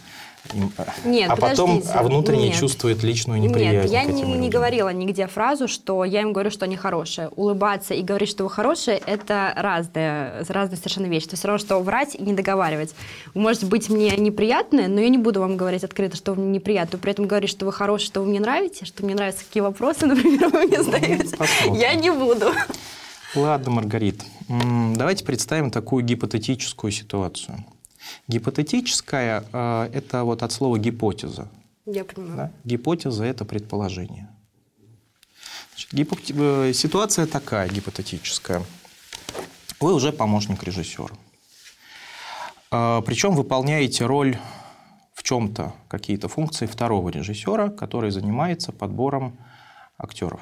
Нет, 1.03 1.29
а 1.29 1.35
потом 1.35 1.81
а 1.93 2.03
внутренне 2.03 2.49
нет. 2.49 2.57
чувствует 2.57 3.03
личную 3.03 3.39
неприязнь 3.39 3.77
Нет, 3.77 3.91
я 3.91 4.03
не, 4.03 4.21
не 4.21 4.35
людям. 4.35 4.49
говорила 4.49 4.89
нигде 4.89 5.27
фразу, 5.27 5.67
что 5.67 6.03
я 6.05 6.21
им 6.21 6.33
говорю, 6.33 6.51
что 6.51 6.65
они 6.65 6.75
хорошие. 6.75 7.29
Улыбаться 7.29 7.93
и 7.93 8.01
говорить, 8.01 8.29
что 8.29 8.43
вы 8.43 8.49
хорошие, 8.49 8.97
это 8.97 9.53
разные, 9.55 10.43
разные 10.47 10.77
совершенно 10.77 11.07
вещи. 11.07 11.27
Это 11.27 11.35
все 11.35 11.47
равно, 11.47 11.59
что 11.59 11.79
врать 11.79 12.15
и 12.15 12.21
не 12.21 12.33
договаривать. 12.33 12.93
Вы 13.33 13.41
можете 13.41 13.65
быть 13.65 13.89
мне 13.89 14.15
неприятны, 14.17 14.87
но 14.87 15.01
я 15.01 15.09
не 15.09 15.17
буду 15.17 15.39
вам 15.39 15.57
говорить 15.57 15.83
открыто, 15.83 16.15
что 16.15 16.33
вы 16.33 16.43
мне 16.43 16.55
неприятны. 16.55 16.97
При 16.99 17.11
этом 17.11 17.27
говорить, 17.27 17.49
что 17.49 17.65
вы 17.65 17.73
хорошие, 17.73 18.07
что 18.07 18.21
вы 18.21 18.27
мне 18.27 18.39
нравитесь, 18.39 18.87
что 18.87 19.03
мне 19.03 19.15
нравятся 19.15 19.45
какие 19.45 19.61
вопросы, 19.61 20.05
например, 20.07 20.49
вы 20.49 20.67
мне 20.67 20.81
задаете. 20.81 21.35
посмотрим. 21.35 21.73
Я 21.73 21.93
не 21.95 22.11
буду. 22.11 22.51
Ладно, 23.35 23.71
Маргарит, 23.71 24.21
давайте 24.47 25.25
представим 25.25 25.69
такую 25.69 26.05
гипотетическую 26.05 26.91
ситуацию. 26.91 27.65
Гипотетическая 28.27 29.43
э,– 29.51 29.89
это 29.93 30.23
вот 30.23 30.43
от 30.43 30.51
слова 30.51 30.77
гипотеза. 30.77 31.47
Я 31.85 32.03
понимаю. 32.03 32.35
Да? 32.35 32.51
Гипотеза– 32.63 33.25
это 33.25 33.45
предположение. 33.45 34.29
Значит, 35.71 35.93
гипо- 35.93 36.69
э, 36.69 36.73
ситуация 36.73 37.27
такая 37.27 37.69
гипотетическая. 37.69 38.63
Вы 39.79 39.93
уже 39.93 40.11
помощник 40.11 40.63
режиссера. 40.63 41.15
А, 42.71 43.01
Причем 43.01 43.35
выполняете 43.35 44.05
роль 44.05 44.37
в 45.13 45.23
чем-то, 45.23 45.73
какие-то 45.87 46.27
функции 46.27 46.65
второго 46.65 47.09
режиссера, 47.09 47.69
который 47.69 48.11
занимается 48.11 48.71
подбором 48.71 49.37
актеров. 49.97 50.41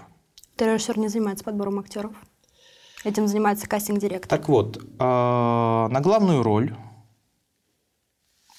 Режиссер 0.58 0.98
не 0.98 1.08
занимается 1.10 1.43
подбором 1.43 1.79
актеров. 1.79 2.13
Этим 3.03 3.27
занимается 3.27 3.67
кастинг-директор. 3.67 4.29
Так 4.29 4.48
вот, 4.48 4.82
а, 5.00 5.88
на 5.89 6.00
главную 6.00 6.41
роль 6.43 6.75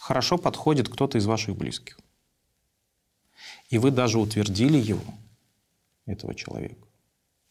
хорошо 0.04 0.36
подходит 0.36 0.90
кто-то 0.90 1.16
из 1.16 1.24
ваших 1.24 1.56
близких. 1.56 1.98
И 3.70 3.78
вы 3.78 3.90
даже 3.90 4.18
утвердили 4.18 4.76
его, 4.76 5.02
этого 6.04 6.34
человека, 6.34 6.86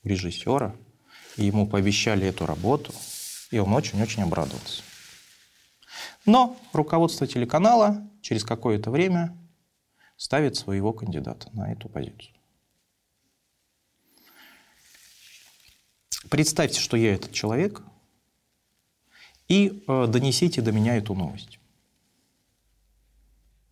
режиссера, 0.03 0.75
и 1.35 1.45
ему 1.45 1.65
пообещали 1.67 2.27
эту 2.27 2.45
работу, 2.45 2.93
и 3.49 3.57
он 3.57 3.73
очень-очень 3.73 4.21
обрадовался. 4.21 4.83
Но 6.27 6.55
руководство 6.73 7.25
телеканала 7.25 8.07
через 8.21 8.43
какое-то 8.43 8.91
время 8.91 9.35
ставит 10.15 10.55
своего 10.55 10.93
кандидата 10.93 11.49
на 11.53 11.71
эту 11.71 11.89
позицию. 11.89 12.35
Представьте, 16.29 16.79
что 16.79 16.97
я 16.97 17.15
этот 17.15 17.31
человек, 17.31 17.81
и 19.47 19.83
э, 19.87 20.07
донесите 20.07 20.61
до 20.61 20.71
меня 20.71 20.97
эту 20.97 21.15
новость, 21.15 21.57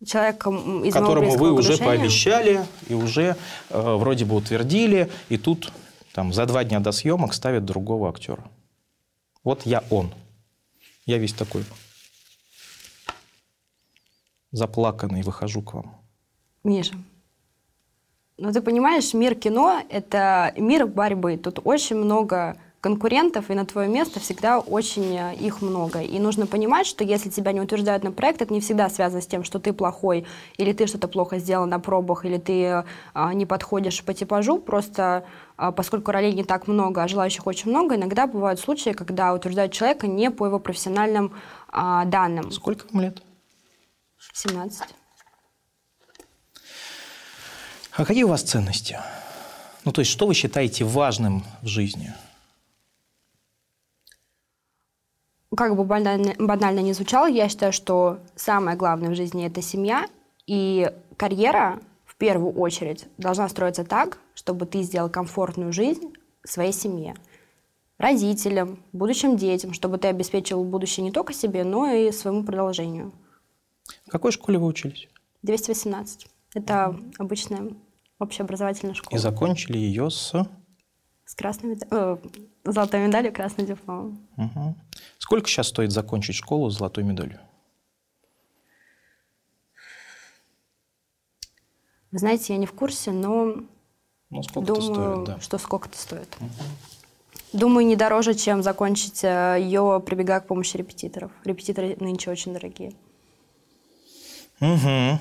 Человек 0.06 0.46
м, 0.46 0.84
из 0.84 0.92
которому 0.94 1.36
вы 1.36 1.52
уже 1.52 1.74
окружения. 1.74 1.98
пообещали 1.98 2.66
и 2.88 2.94
уже 2.94 3.36
э, 3.70 3.96
вроде 3.96 4.24
бы 4.24 4.34
утвердили, 4.34 5.10
и 5.28 5.38
тут 5.38 5.72
там, 6.12 6.32
за 6.32 6.46
два 6.46 6.64
дня 6.64 6.80
до 6.80 6.92
съемок 6.92 7.34
ставят 7.34 7.64
другого 7.64 8.08
актера. 8.08 8.44
Вот 9.44 9.64
я 9.66 9.82
он. 9.90 10.12
Я 11.06 11.18
весь 11.18 11.32
такой 11.32 11.64
заплаканный 14.50 15.22
выхожу 15.22 15.62
к 15.62 15.74
вам. 15.74 15.96
Миша, 16.64 16.94
ну 18.38 18.52
ты 18.52 18.60
понимаешь, 18.60 19.14
мир 19.14 19.34
кино– 19.34 19.82
это 19.88 20.52
мир 20.56 20.86
борьбы. 20.86 21.36
Тут 21.36 21.60
очень 21.64 21.96
много 21.96 22.56
конкурентов, 22.82 23.48
и 23.48 23.54
на 23.54 23.64
твое 23.64 23.88
место 23.88 24.18
всегда 24.18 24.58
очень 24.58 25.16
э, 25.16 25.36
их 25.36 25.62
много. 25.62 26.00
И 26.00 26.18
нужно 26.18 26.48
понимать, 26.48 26.84
что 26.84 27.04
если 27.04 27.30
тебя 27.30 27.52
не 27.52 27.60
утверждают 27.60 28.02
на 28.02 28.10
проект, 28.10 28.42
это 28.42 28.52
не 28.52 28.60
всегда 28.60 28.90
связано 28.90 29.22
с 29.22 29.26
тем, 29.26 29.44
что 29.44 29.60
ты 29.60 29.72
плохой, 29.72 30.26
или 30.56 30.72
ты 30.72 30.88
что-то 30.88 31.06
плохо 31.06 31.38
сделал 31.38 31.64
на 31.66 31.78
пробах, 31.78 32.24
или 32.24 32.38
ты 32.38 32.84
а, 33.14 33.32
не 33.34 33.46
подходишь 33.46 34.02
по 34.02 34.12
типажу. 34.12 34.58
Просто 34.58 35.24
а, 35.56 35.70
поскольку 35.70 36.10
ролей 36.10 36.32
не 36.32 36.42
так 36.42 36.66
много, 36.66 37.04
а 37.04 37.08
желающих 37.08 37.46
очень 37.46 37.70
много, 37.70 37.94
иногда 37.94 38.26
бывают 38.26 38.58
случаи, 38.58 38.90
когда 38.90 39.32
утверждают 39.32 39.72
человека 39.72 40.08
не 40.08 40.32
по 40.32 40.46
его 40.46 40.58
профессиональным 40.58 41.32
а, 41.68 42.04
данным. 42.04 42.50
Сколько 42.50 42.86
вам 42.92 43.02
лет? 43.02 43.22
17. 44.32 44.82
А 47.92 48.04
какие 48.04 48.24
у 48.24 48.28
вас 48.28 48.42
ценности? 48.42 48.98
Ну, 49.84 49.92
то 49.92 50.00
есть, 50.00 50.10
что 50.10 50.26
вы 50.26 50.34
считаете 50.34 50.84
важным 50.84 51.44
в 51.62 51.68
жизни? 51.68 52.12
Как 55.56 55.76
бы 55.76 55.84
банально, 55.84 56.34
банально 56.38 56.80
не 56.80 56.92
звучало, 56.92 57.26
я 57.26 57.48
считаю, 57.48 57.72
что 57.72 58.18
самое 58.36 58.76
главное 58.76 59.10
в 59.10 59.14
жизни– 59.14 59.46
это 59.46 59.62
семья, 59.62 60.06
и 60.46 60.90
карьера 61.16 61.80
в 62.04 62.16
первую 62.16 62.52
очередь 62.52 63.06
должна 63.18 63.48
строиться 63.48 63.84
так, 63.84 64.18
чтобы 64.34 64.66
ты 64.66 64.82
сделал 64.82 65.08
комфортную 65.10 65.72
жизнь 65.72 66.12
своей 66.44 66.72
семье, 66.72 67.14
родителям, 67.98 68.78
будущим 68.92 69.36
детям, 69.36 69.72
чтобы 69.72 69.98
ты 69.98 70.08
обеспечил 70.08 70.62
будущее 70.64 71.04
не 71.04 71.12
только 71.12 71.32
себе, 71.32 71.64
но 71.64 71.86
и 71.90 72.10
своему 72.12 72.44
продолжению. 72.44 73.12
В 74.06 74.10
какой 74.10 74.32
школе 74.32 74.58
вы 74.58 74.66
учились? 74.66 75.08
218. 75.42 76.26
Это 76.54 76.96
обычная 77.18 77.70
общеобразовательная 78.18 78.94
И 78.94 78.96
школа. 78.96 79.20
закончили 79.20 79.78
ее 79.78 80.10
с... 80.10 80.32
С 81.24 81.34
красной 81.34 81.74
меда- 81.76 81.86
э, 81.90 82.16
золотой 82.64 83.00
медалью, 83.06 83.32
красным 83.32 83.66
дипломом. 83.66 84.26
Мгм. 84.36 84.76
Сколько 85.18 85.48
сейчас 85.48 85.68
стоит 85.68 85.92
закончить 85.92 86.36
школу 86.36 86.70
с 86.70 86.78
золотой 86.78 87.04
медалью? 87.04 87.40
Вы 92.10 92.18
знаете, 92.18 92.52
я 92.52 92.58
не 92.58 92.66
в 92.66 92.72
курсе, 92.72 93.10
но 93.10 93.54
Ну, 94.30 94.42
сколько 94.42 94.72
это 94.72 94.80
думаю, 94.80 95.14
стоит, 95.24 95.24
да. 95.26 95.40
что 95.40 95.58
сколько-то 95.58 95.96
стоит. 95.98 96.28
Думаю, 97.52 97.86
не 97.86 97.96
дороже, 97.96 98.34
чем 98.34 98.62
закончить 98.62 99.22
э, 99.24 99.56
ее, 99.60 100.02
прибегая 100.04 100.40
к 100.40 100.46
помощи 100.46 100.76
репетиторов. 100.76 101.30
Репетиторы 101.44 101.96
нынче 102.00 102.30
очень 102.30 102.52
дорогие. 102.54 102.94
Угу. 104.60 105.18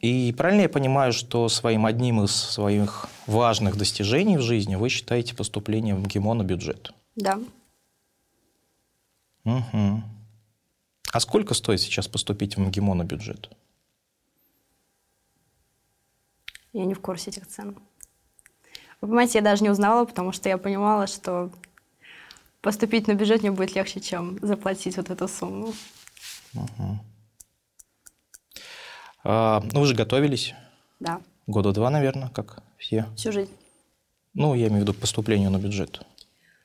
И 0.00 0.34
правильно 0.36 0.62
я 0.62 0.68
понимаю, 0.68 1.12
что 1.12 1.48
своим 1.48 1.86
одним 1.86 2.22
из 2.22 2.34
своих 2.34 3.06
важных 3.26 3.76
достижений 3.76 4.36
в 4.36 4.42
жизни 4.42 4.76
вы 4.76 4.88
считаете 4.88 5.34
поступление 5.34 5.94
в 5.94 6.00
МГИМО 6.00 6.34
на 6.34 6.42
бюджет? 6.42 6.92
Да. 7.16 7.40
Угу. 9.44 10.02
А 11.12 11.20
сколько 11.20 11.54
стоит 11.54 11.80
сейчас 11.80 12.08
поступить 12.08 12.56
в 12.56 12.60
МГИМО 12.60 12.94
на 12.94 13.04
бюджет? 13.04 13.50
Я 16.72 16.84
не 16.84 16.94
в 16.94 17.00
курсе 17.00 17.30
этих 17.30 17.46
цен. 17.46 17.76
Вы 19.00 19.08
понимаете, 19.08 19.38
я 19.38 19.44
даже 19.44 19.62
не 19.62 19.70
узнала, 19.70 20.04
потому 20.04 20.32
что 20.32 20.48
я 20.48 20.58
понимала, 20.58 21.06
что 21.06 21.50
поступить 22.60 23.06
на 23.06 23.14
бюджет 23.14 23.42
мне 23.42 23.52
будет 23.52 23.74
легче, 23.74 24.00
чем 24.00 24.38
заплатить 24.40 24.96
вот 24.96 25.10
эту 25.10 25.28
сумму. 25.28 25.72
Угу. 26.54 26.98
А, 29.24 29.62
ну, 29.72 29.80
вы 29.80 29.86
же 29.86 29.94
готовились? 29.94 30.54
Да. 31.00 31.20
Года 31.46 31.72
два, 31.72 31.90
наверное, 31.90 32.28
как 32.28 32.62
все. 32.78 33.06
Всю 33.16 33.32
жизнь. 33.32 33.50
Ну, 34.34 34.54
я 34.54 34.66
имею 34.66 34.80
в 34.80 34.82
виду 34.82 34.94
к 34.94 34.98
поступлению 34.98 35.50
на 35.50 35.58
бюджет. 35.58 36.00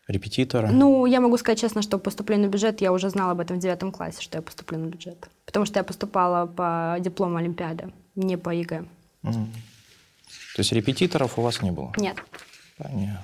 Репетитора. 0.07 0.69
Ну, 0.71 1.05
я 1.05 1.21
могу 1.21 1.37
сказать 1.37 1.59
честно, 1.59 1.81
что 1.81 1.99
поступление 1.99 2.47
на 2.47 2.51
бюджет, 2.51 2.81
я 2.81 2.91
уже 2.91 3.09
знала 3.09 3.33
об 3.33 3.39
этом 3.39 3.57
в 3.57 3.59
девятом 3.59 3.91
классе, 3.91 4.21
что 4.21 4.39
я 4.39 4.41
поступлю 4.41 4.79
на 4.79 4.87
бюджет. 4.87 5.29
Потому 5.45 5.65
что 5.65 5.79
я 5.79 5.83
поступала 5.83 6.47
по 6.47 6.97
диплому 6.99 7.37
Олимпиады, 7.37 7.93
не 8.15 8.35
по 8.37 8.49
ЕГЭ. 8.49 8.85
Угу. 9.23 9.33
То 10.55 10.59
есть 10.59 10.71
репетиторов 10.71 11.37
у 11.37 11.43
вас 11.43 11.61
не 11.61 11.71
было? 11.71 11.93
Нет. 11.97 12.17
Понятно. 12.77 13.23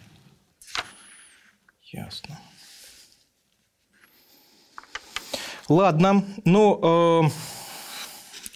Ясно. 1.91 2.39
Ладно. 5.67 6.23
Ну, 6.43 7.23
э, 7.25 7.29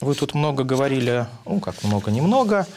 вы 0.02 0.16
тут 0.16 0.34
много 0.34 0.64
говорили, 0.64 1.28
ну, 1.46 1.60
как 1.60 1.84
много, 1.84 2.12
немного, 2.12 2.68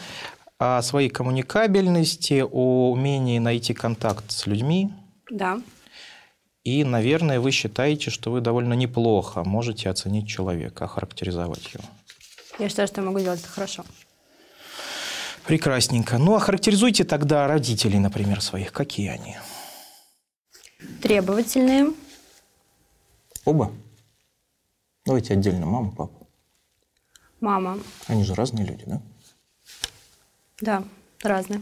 о 0.57 0.81
своей 0.81 1.09
коммуникабельности, 1.09 2.43
о 2.49 2.91
умении 2.91 3.39
найти 3.39 3.73
контакт 3.73 4.31
с 4.31 4.45
людьми. 4.47 4.91
Да. 5.29 5.61
И, 6.63 6.83
наверное, 6.83 7.39
вы 7.39 7.51
считаете, 7.51 8.09
что 8.09 8.31
вы 8.31 8.39
довольно 8.39 8.73
неплохо 8.73 9.43
можете 9.43 9.89
оценить 9.89 10.27
человека, 10.27 10.85
охарактеризовать 10.85 11.73
его. 11.73 11.83
Я 12.59 12.69
считаю, 12.69 12.87
что 12.87 13.01
я 13.01 13.07
могу 13.07 13.19
делать 13.19 13.41
это 13.41 13.49
хорошо. 13.49 13.83
Прекрасненько. 15.45 16.17
Ну, 16.17 16.35
охарактеризуйте 16.35 17.03
тогда 17.03 17.47
родителей, 17.47 17.99
например, 17.99 18.41
своих. 18.41 18.71
Какие 18.71 19.09
они? 19.09 19.35
Требовательные. 21.01 21.93
Оба? 23.43 23.73
Давайте 25.05 25.33
отдельно. 25.33 25.65
Мама, 25.65 25.91
папа. 25.91 26.22
Мама. 27.43 27.77
Они 28.07 28.23
же 28.23 28.35
разные 28.35 28.65
люди, 28.65 28.85
да? 28.85 29.01
Да, 30.61 30.83
разные. 31.21 31.61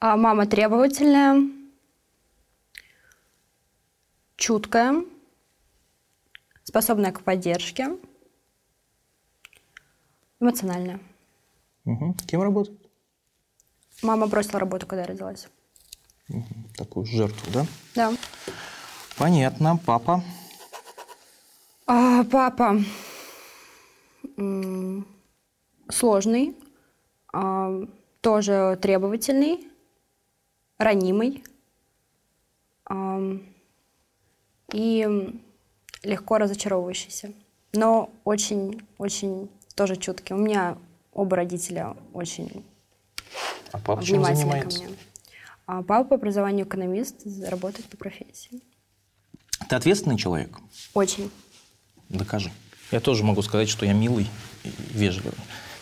А 0.00 0.16
мама 0.16 0.48
требовательная, 0.48 1.48
чуткая, 4.34 5.04
способная 6.64 7.12
к 7.12 7.22
поддержке, 7.22 7.96
эмоциональная. 10.40 10.98
Угу. 11.84 12.16
Кем 12.26 12.42
работает? 12.42 12.80
Мама 14.02 14.26
бросила 14.26 14.58
работу, 14.58 14.88
когда 14.88 15.02
я 15.02 15.06
родилась. 15.06 15.46
Угу. 16.30 16.44
Такую 16.76 17.06
жертву, 17.06 17.52
да? 17.52 17.66
Да. 17.94 18.12
Понятно. 19.16 19.76
Папа? 19.76 20.24
А, 21.86 22.24
папа 22.24 22.76
сложный, 25.88 26.56
а, 27.32 27.86
тоже 28.20 28.78
требовательный, 28.80 29.68
ранимый 30.78 31.44
а, 32.84 33.20
и 34.72 35.40
легко 36.02 36.38
разочаровывающийся, 36.38 37.32
но 37.72 38.10
очень-очень 38.24 39.50
тоже 39.74 39.96
чуткий. 39.96 40.34
У 40.34 40.38
меня 40.38 40.76
оба 41.12 41.36
родителя 41.36 41.96
очень 42.12 42.64
А 43.72 43.78
папа 43.78 44.02
чем 44.02 44.22
внимательны 44.22 44.60
ко 44.60 44.66
мне. 44.66 44.88
А 45.66 45.82
папа 45.82 46.08
по 46.10 46.14
образованию 46.16 46.66
экономист, 46.66 47.22
работает 47.46 47.88
по 47.88 47.96
профессии. 47.96 48.60
Ты 49.68 49.76
ответственный 49.76 50.16
человек? 50.16 50.58
Очень. 50.94 51.30
Докажи. 52.08 52.50
Я 52.90 53.00
тоже 53.00 53.24
могу 53.24 53.42
сказать, 53.42 53.68
что 53.68 53.86
я 53.86 53.92
милый, 53.92 54.28
и 54.64 54.72
вежливый 54.90 55.32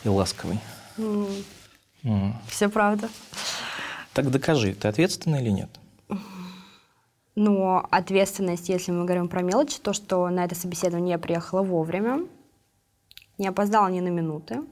и 0.04 0.08
ласковый. 0.08 0.58
М. 0.96 2.34
Все 2.48 2.68
правда. 2.68 3.08
Так 4.12 4.30
докажи, 4.30 4.74
ты 4.74 4.88
ответственный 4.88 5.42
или 5.42 5.50
нет? 5.50 5.70
Но 7.34 7.86
ответственность, 7.90 8.68
если 8.68 8.90
мы 8.90 9.04
говорим 9.04 9.28
про 9.28 9.42
мелочи, 9.42 9.78
то, 9.78 9.92
что 9.92 10.28
на 10.28 10.44
это 10.44 10.54
собеседование 10.54 11.12
я 11.12 11.18
приехала 11.18 11.62
вовремя, 11.62 12.26
не 13.38 13.46
опоздала 13.46 13.88
ни 13.88 14.00
на 14.00 14.08
минуты. 14.08 14.62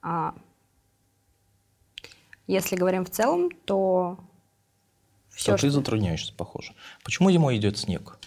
А 0.00 0.34
если 2.46 2.76
говорим 2.76 3.04
в 3.04 3.10
целом, 3.10 3.50
то 3.66 4.18
все, 5.28 5.52
То 5.52 5.62
ты 5.62 5.70
затрудняешься, 5.70 6.32
похоже. 6.34 6.72
Почему 7.04 7.30
зимой 7.30 7.56
идет 7.56 7.78
снег? 7.78 8.18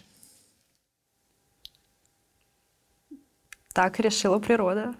Так 3.76 4.00
решила 4.00 4.40
природа. 4.40 4.96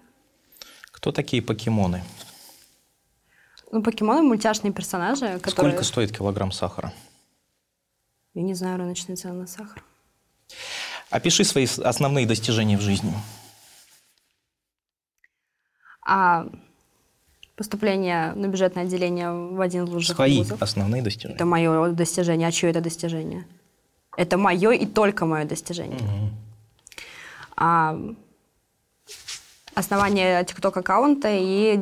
Кто 0.92 1.10
такие 1.10 1.42
покемоны? 1.42 2.04
Ну, 3.72 3.82
покемоны 3.82 4.22
мультяшные 4.22 4.72
персонажи, 4.72 5.38
которые... 5.40 5.72
Сколько 5.72 5.82
стоит 5.82 6.16
килограмм 6.16 6.52
сахара? 6.52 6.92
Я 8.34 8.42
не 8.42 8.52
знаю 8.52 8.76
рыночные 8.76 9.16
цены 9.16 9.32
на 9.32 9.46
сахар. 9.46 9.82
Опиши 11.08 11.44
свои 11.44 11.66
основные 11.84 12.26
достижения 12.26 12.76
в 12.76 12.82
жизни. 12.82 13.14
А 16.06 16.46
поступление 17.56 18.34
на 18.34 18.46
бюджетное 18.48 18.84
отделение 18.84 19.32
в 19.32 19.60
один 19.60 19.84
из 19.84 19.88
лучших 19.88 20.16
Свои 20.16 20.38
вузов. 20.38 20.60
основные 20.60 21.00
достижения. 21.00 21.34
Это 21.34 21.46
мое 21.46 21.88
достижение. 21.92 22.46
А 22.46 22.52
чье 22.52 22.68
это 22.68 22.82
достижение? 22.82 23.46
Это 24.18 24.36
мое 24.36 24.72
и 24.72 24.84
только 24.84 25.24
мое 25.24 25.46
достижение. 25.46 26.30
А 27.56 27.98
основание 29.76 30.42
TikTok 30.42 30.78
аккаунта 30.78 31.28
и 31.30 31.78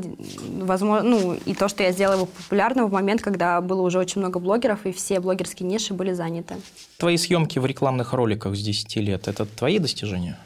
возможно, 0.61 1.09
ну 1.09 1.35
и 1.47 1.55
то, 1.55 1.69
что 1.69 1.85
я 1.85 1.93
сделала 1.93 2.17
его 2.17 2.27
популярным 2.27 2.89
в 2.89 2.93
момент, 2.93 3.23
когда 3.23 3.61
было 3.61 3.83
уже 3.83 4.01
очень 4.01 4.21
много 4.21 4.41
блогеров 4.41 4.85
и 4.85 4.93
все 4.93 5.21
блогерские 5.21 5.69
ниши 5.69 5.95
были 5.95 6.13
заняты. 6.13 6.57
Твои 6.99 7.17
съемки 7.17 7.61
в 7.61 7.67
рекламных 7.67 8.13
роликах 8.13 8.57
с 8.57 8.61
10 8.61 8.97
лет– 8.97 9.29
это 9.29 9.47
твои 9.47 9.79
достижения? 9.79 10.37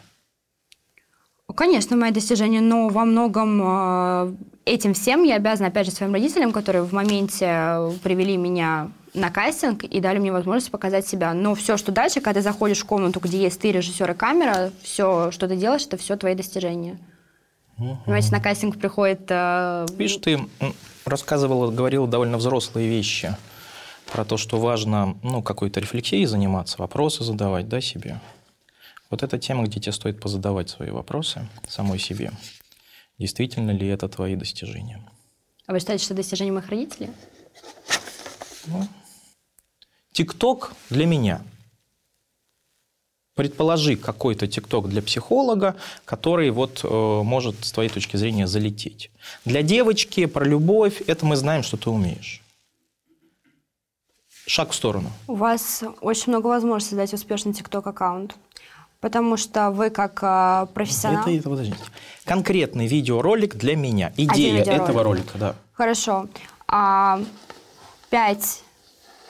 Конечно, 1.55 1.97
мои 1.97 2.11
достижения, 2.11 2.61
но 2.61 2.89
во 2.89 3.07
многом 3.07 3.61
э, 3.65 4.35
этим 4.67 4.93
всем 4.93 5.23
я 5.23 5.37
обязана, 5.37 5.69
опять 5.69 5.87
же, 5.87 5.93
своим 5.93 6.13
родителям, 6.13 6.53
которые 6.53 6.83
в 6.83 6.93
моменте 6.93 7.47
э, 7.49 7.93
привели 8.03 8.37
меня 8.37 8.91
на 9.15 9.31
кастинг 9.31 9.85
и 9.85 10.01
дали 10.01 10.19
мне 10.19 10.31
возможность 10.31 10.71
показать 10.71 11.09
себя. 11.09 11.33
Но 11.33 11.55
все, 11.55 11.79
что 11.79 11.91
дальше, 11.91 12.21
когда 12.21 12.41
ты 12.41 12.45
заходишь 12.45 12.81
в 12.81 12.85
комнату, 12.85 13.21
где 13.21 13.39
есть 13.39 13.59
ты, 13.59 13.73
режиссер 13.73 14.11
и 14.11 14.15
камера, 14.15 14.71
все, 14.83 15.31
что 15.31 15.49
ты 15.49 15.57
делаешь, 15.57 15.87
это 15.87 15.97
все 15.97 16.17
твои 16.17 16.35
достижения. 16.35 16.99
Понимаете, 17.79 18.33
на 18.33 18.41
кастинг 18.41 18.79
приходит... 18.79 19.23
э, 19.29 19.87
Видишь, 19.97 20.17
ты 20.17 20.41
рассказывала, 21.05 21.71
говорила 21.71 22.09
довольно 22.09 22.37
взрослые 22.37 22.88
вещи 22.88 23.37
про 24.12 24.25
то, 24.25 24.37
что 24.37 24.59
важно 24.59 25.17
ну, 25.23 25.43
какой-то 25.43 25.81
рефлексией 25.81 26.27
заниматься, 26.27 26.77
вопросы 26.79 27.23
задавать 27.23 27.69
да, 27.69 27.81
себе. 27.81 28.21
Вот 29.11 29.23
эта 29.23 29.38
тема, 29.38 29.64
где 29.64 29.81
тебе 29.81 29.93
стоит 29.93 30.21
позадавать 30.21 30.69
свои 30.69 30.91
вопросы 30.91 31.49
самой 31.69 31.99
себе. 31.99 32.33
Действительно 33.19 33.71
ли 33.71 33.87
это 33.87 34.09
твои 34.09 34.37
достижения? 34.37 35.01
А 35.67 35.73
вы 35.73 35.81
считаете, 35.81 36.05
что 36.05 36.14
это 36.14 36.23
достижение 36.23 36.53
моих 36.53 36.69
родителей? 36.69 37.11
ТикТок 40.12 40.73
для 40.91 41.07
меня. 41.07 41.43
Предположи 43.38 43.94
какой-то 43.94 44.48
ТикТок 44.48 44.88
для 44.88 45.01
психолога, 45.01 45.77
который 46.05 46.51
вот 46.51 46.81
э, 46.83 46.88
может 47.22 47.64
с 47.64 47.70
твоей 47.70 47.88
точки 47.88 48.16
зрения 48.16 48.48
залететь. 48.48 49.12
Для 49.44 49.62
девочки 49.62 50.27
про 50.27 50.44
любовь 50.44 51.03
это 51.07 51.24
мы 51.24 51.37
знаем, 51.37 51.62
что 51.62 51.77
ты 51.77 51.88
умеешь. 51.88 52.42
Шаг 54.44 54.72
в 54.72 54.74
сторону. 54.74 55.12
У 55.29 55.37
вас 55.37 55.85
очень 56.01 56.33
много 56.33 56.48
возможностей 56.48 56.96
создать 56.96 57.14
успешный 57.14 57.53
TikTok-аккаунт. 57.53 58.35
Потому 58.98 59.37
что 59.37 59.70
вы 59.70 59.90
как 59.90 60.18
э, 60.20 60.66
профессионал... 60.74 61.22
Это, 61.22 61.31
это, 61.31 61.48
подождите. 61.48 61.79
Конкретный 62.24 62.88
видеоролик 62.88 63.55
для 63.55 63.77
меня. 63.77 64.12
Идея 64.16 64.59
видеоролик. 64.59 64.83
этого 64.83 65.03
ролика, 65.05 65.38
да. 65.38 65.55
Хорошо. 65.74 66.27
А, 66.66 67.20
пять 68.11 68.62
а, 68.64 68.67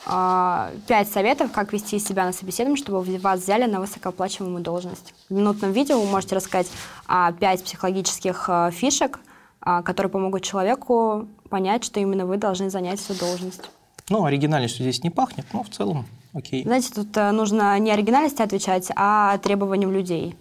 пять 0.04 1.08
советов, 1.10 1.52
как 1.52 1.72
вести 1.72 1.98
себя 1.98 2.24
на 2.24 2.32
собеседовании, 2.32 2.80
чтобы 2.80 3.00
вас 3.18 3.40
взяли 3.40 3.70
на 3.70 3.80
высокооплачиваемую 3.80 4.62
должность. 4.62 5.12
В 5.28 5.34
минутном 5.34 5.72
видео 5.72 6.00
вы 6.00 6.06
можете 6.06 6.36
рассказать 6.36 6.70
а, 7.06 7.32
пять 7.32 7.62
психологических 7.62 8.48
а, 8.48 8.70
фишек, 8.70 9.20
которые 9.60 10.10
помогут 10.10 10.44
человеку 10.44 11.28
понять, 11.50 11.84
что 11.84 12.00
именно 12.00 12.26
вы 12.26 12.36
должны 12.36 12.70
занять 12.70 13.02
эту 13.04 13.18
должность. 13.18 13.68
Ну, 14.10 14.24
оригинальностью 14.24 14.82
здесь 14.82 15.02
не 15.02 15.10
пахнет, 15.10 15.46
но 15.52 15.62
в 15.62 15.68
целом 15.68 16.06
окей. 16.32 16.62
Знаете, 16.62 16.90
тут 16.94 17.16
э, 17.16 17.30
нужно 17.30 17.78
не 17.78 17.90
оригинальности 17.90 18.40
отвечать, 18.40 18.90
а 18.96 19.38
требованиям 19.38 19.92
людей. 19.92 20.34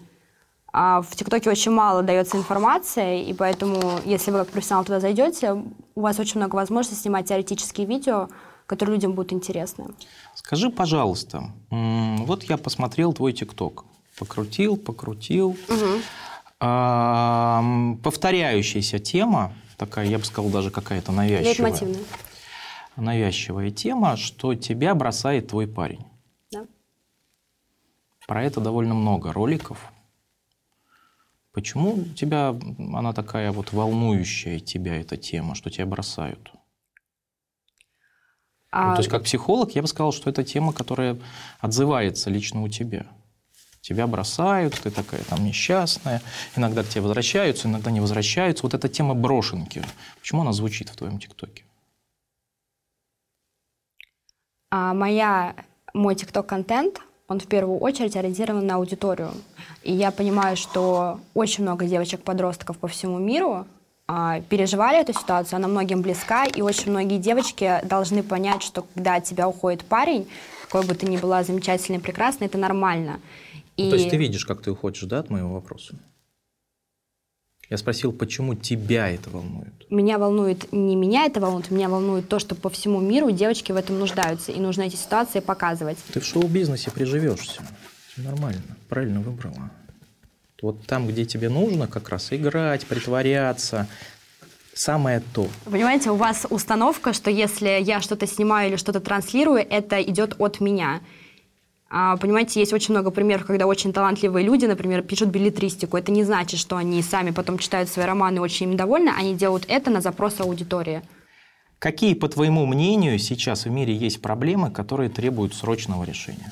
А 0.72 1.02
в 1.02 1.16
ТикТоке 1.16 1.50
очень 1.50 1.72
мало 1.72 2.04
дается 2.04 2.38
информации, 2.38 3.26
и 3.26 3.34
поэтому, 3.34 4.00
если 4.06 4.32
вы 4.32 4.40
как 4.40 4.50
профессионал 4.50 4.86
туда 4.86 5.00
зайдете, 5.00 5.64
у 5.96 6.02
вас 6.02 6.20
очень 6.20 6.40
много 6.40 6.56
возможностей 6.56 7.02
снимать 7.02 7.28
теоретические 7.28 7.88
видео, 7.88 8.30
которые 8.68 8.96
людям 8.96 9.14
будут 9.14 9.34
интересны. 9.34 9.86
Скажи, 10.36 10.70
пожалуйста, 10.70 11.52
вот 11.72 12.44
я 12.44 12.58
посмотрел 12.58 13.14
твой 13.14 13.34
ТикТок, 13.34 13.86
покрутил, 14.20 14.78
покрутил. 14.78 15.58
Угу. 15.70 16.02
повторяющаяся 18.04 19.00
тема, 19.00 19.54
такая, 19.78 20.08
я 20.08 20.18
бы 20.20 20.26
сказал, 20.26 20.52
даже 20.52 20.70
какая-то 20.70 21.12
навязчивая. 21.12 21.96
Навязчивая 22.98 23.72
тема, 23.72 24.18
что 24.18 24.56
тебя 24.56 24.96
бросает 24.96 25.48
твой 25.48 25.68
парень. 25.68 26.04
Да. 26.52 26.66
Про 28.28 28.44
это 28.44 28.60
довольно 28.60 28.96
много 28.96 29.32
роликов. 29.32 29.92
Почему 31.54 32.04
тебя 32.16 32.56
она 32.78 33.14
такая 33.14 33.52
вот 33.52 33.72
волнующая 33.72 34.60
тебя 34.60 34.96
эта 34.96 35.16
тема, 35.16 35.56
что 35.56 35.70
тебя 35.70 35.86
бросают? 35.86 36.52
А... 38.78 38.90
Ну, 38.90 38.94
то 38.94 39.00
есть 39.00 39.10
как 39.10 39.24
психолог 39.24 39.72
я 39.72 39.82
бы 39.82 39.88
сказал, 39.88 40.12
что 40.12 40.30
это 40.30 40.44
тема, 40.44 40.72
которая 40.72 41.18
отзывается 41.60 42.30
лично 42.30 42.62
у 42.62 42.70
тебя. 42.70 43.08
Тебя 43.82 44.06
бросают, 44.06 44.76
ты 44.76 44.92
такая 44.92 45.24
там 45.24 45.44
несчастная, 45.44 46.22
иногда 46.56 46.84
к 46.84 46.88
тебе 46.88 47.02
возвращаются, 47.02 47.68
иногда 47.68 47.90
не 47.90 48.02
возвращаются. 48.02 48.64
Вот 48.64 48.76
эта 48.76 48.88
тема 48.88 49.16
брошенки, 49.16 49.84
почему 50.20 50.42
она 50.42 50.54
звучит 50.54 50.90
в 50.90 50.96
твоем 50.96 51.18
ТикТоке? 51.18 51.64
А 54.70 54.94
моя, 54.94 55.56
мой 55.96 56.14
ТикТок-контент 56.14 57.02
он 57.28 57.40
в 57.40 57.48
первую 57.48 57.80
очередь 57.80 58.16
ориентирован 58.16 58.68
на 58.68 58.76
аудиторию. 58.76 59.32
И 59.82 59.92
я 59.92 60.12
понимаю, 60.12 60.56
что 60.56 61.20
очень 61.34 61.64
много 61.64 61.86
девочек-подростков 61.86 62.78
по 62.78 62.88
всему 62.88 63.18
миру 63.18 63.66
переживали 64.08 65.02
эту 65.02 65.14
ситуацию, 65.14 65.58
она 65.58 65.68
многим 65.68 66.02
близка, 66.02 66.46
и 66.46 66.62
очень 66.62 66.92
многие 66.92 67.18
девочки 67.18 67.82
должны 67.84 68.24
понять, 68.24 68.64
что 68.64 68.86
когда 68.94 69.16
от 69.16 69.26
тебя 69.26 69.48
уходит 69.48 69.84
парень, 69.84 70.28
какой 70.64 70.86
бы 70.86 70.96
ты 70.96 71.06
ни 71.08 71.18
была 71.18 71.44
замечательной, 71.44 72.00
прекрасной, 72.00 72.48
это 72.48 72.58
нормально. 72.58 73.20
И... 73.76 73.84
Ну, 73.84 73.90
то 73.90 73.96
есть 73.98 74.10
ты 74.10 74.18
видишь, 74.18 74.46
как 74.46 74.62
ты 74.62 74.72
уходишь, 74.72 75.04
да, 75.04 75.20
от 75.20 75.30
моего 75.30 75.54
вопроса? 75.54 75.96
Я 77.70 77.76
спросил, 77.76 78.14
почему 78.14 78.56
тебя 78.56 79.10
это 79.10 79.30
волнует? 79.30 79.92
Меня 79.92 80.18
волнует, 80.18 80.72
не 80.72 80.96
меня 80.96 81.26
это 81.26 81.42
волнует, 81.42 81.70
меня 81.70 81.90
волнует 81.90 82.30
то, 82.30 82.40
что 82.40 82.56
по 82.56 82.70
всему 82.70 83.02
миру 83.02 83.30
девочки 83.32 83.74
в 83.74 83.76
этом 83.76 84.00
нуждаются, 84.00 84.54
и 84.54 84.60
нужно 84.60 84.84
эти 84.84 84.96
ситуации 84.96 85.42
показывать. 85.42 85.98
Ты 86.14 86.22
в 86.22 86.26
шоу-бизнесе 86.26 86.92
приживешься. 86.92 87.62
Все 88.08 88.22
нормально, 88.22 88.64
правильно 88.88 89.20
выбрала. 89.20 89.70
Вот 90.62 90.86
там, 90.88 91.08
где 91.08 91.26
тебе 91.26 91.50
нужно 91.50 91.88
как 91.88 92.10
раз 92.10 92.34
играть, 92.34 92.86
притворяться, 92.86 93.88
самое 94.74 95.22
то. 95.34 95.48
Понимаете, 95.66 96.10
у 96.12 96.16
вас 96.16 96.48
установка, 96.50 97.14
что 97.14 97.30
если 97.30 97.80
я 97.82 98.02
что-то 98.02 98.26
снимаю 98.28 98.70
или 98.70 98.76
что-то 98.76 99.00
транслирую, 99.00 99.60
это 99.60 100.02
идет 100.02 100.36
от 100.40 100.60
меня. 100.60 101.02
А, 101.90 102.18
понимаете, 102.18 102.60
есть 102.60 102.74
очень 102.74 102.94
много 102.94 103.12
примеров, 103.12 103.46
когда 103.46 103.66
очень 103.66 103.94
талантливые 103.94 104.46
люди, 104.46 104.66
например, 104.66 105.04
пишут 105.04 105.30
билетристику. 105.30 105.96
Это 105.96 106.12
не 106.12 106.24
значит, 106.24 106.60
что 106.60 106.76
они 106.76 107.02
сами 107.02 107.32
потом 107.32 107.58
читают 107.60 107.90
свои 107.90 108.06
романы 108.06 108.38
и 108.38 108.40
очень 108.40 108.72
им 108.72 108.78
довольны. 108.78 109.12
Они 109.18 109.36
делают 109.36 109.66
это 109.68 109.90
на 109.90 110.02
запрос 110.02 110.40
аудитории. 110.40 111.02
Какие, 111.80 112.16
по 112.16 112.28
твоему 112.28 112.66
мнению, 112.66 113.20
сейчас 113.20 113.66
в 113.66 113.70
мире 113.70 113.96
есть 113.96 114.22
проблемы, 114.22 114.72
которые 114.72 115.10
требуют 115.10 115.54
срочного 115.54 116.04
решения? 116.04 116.52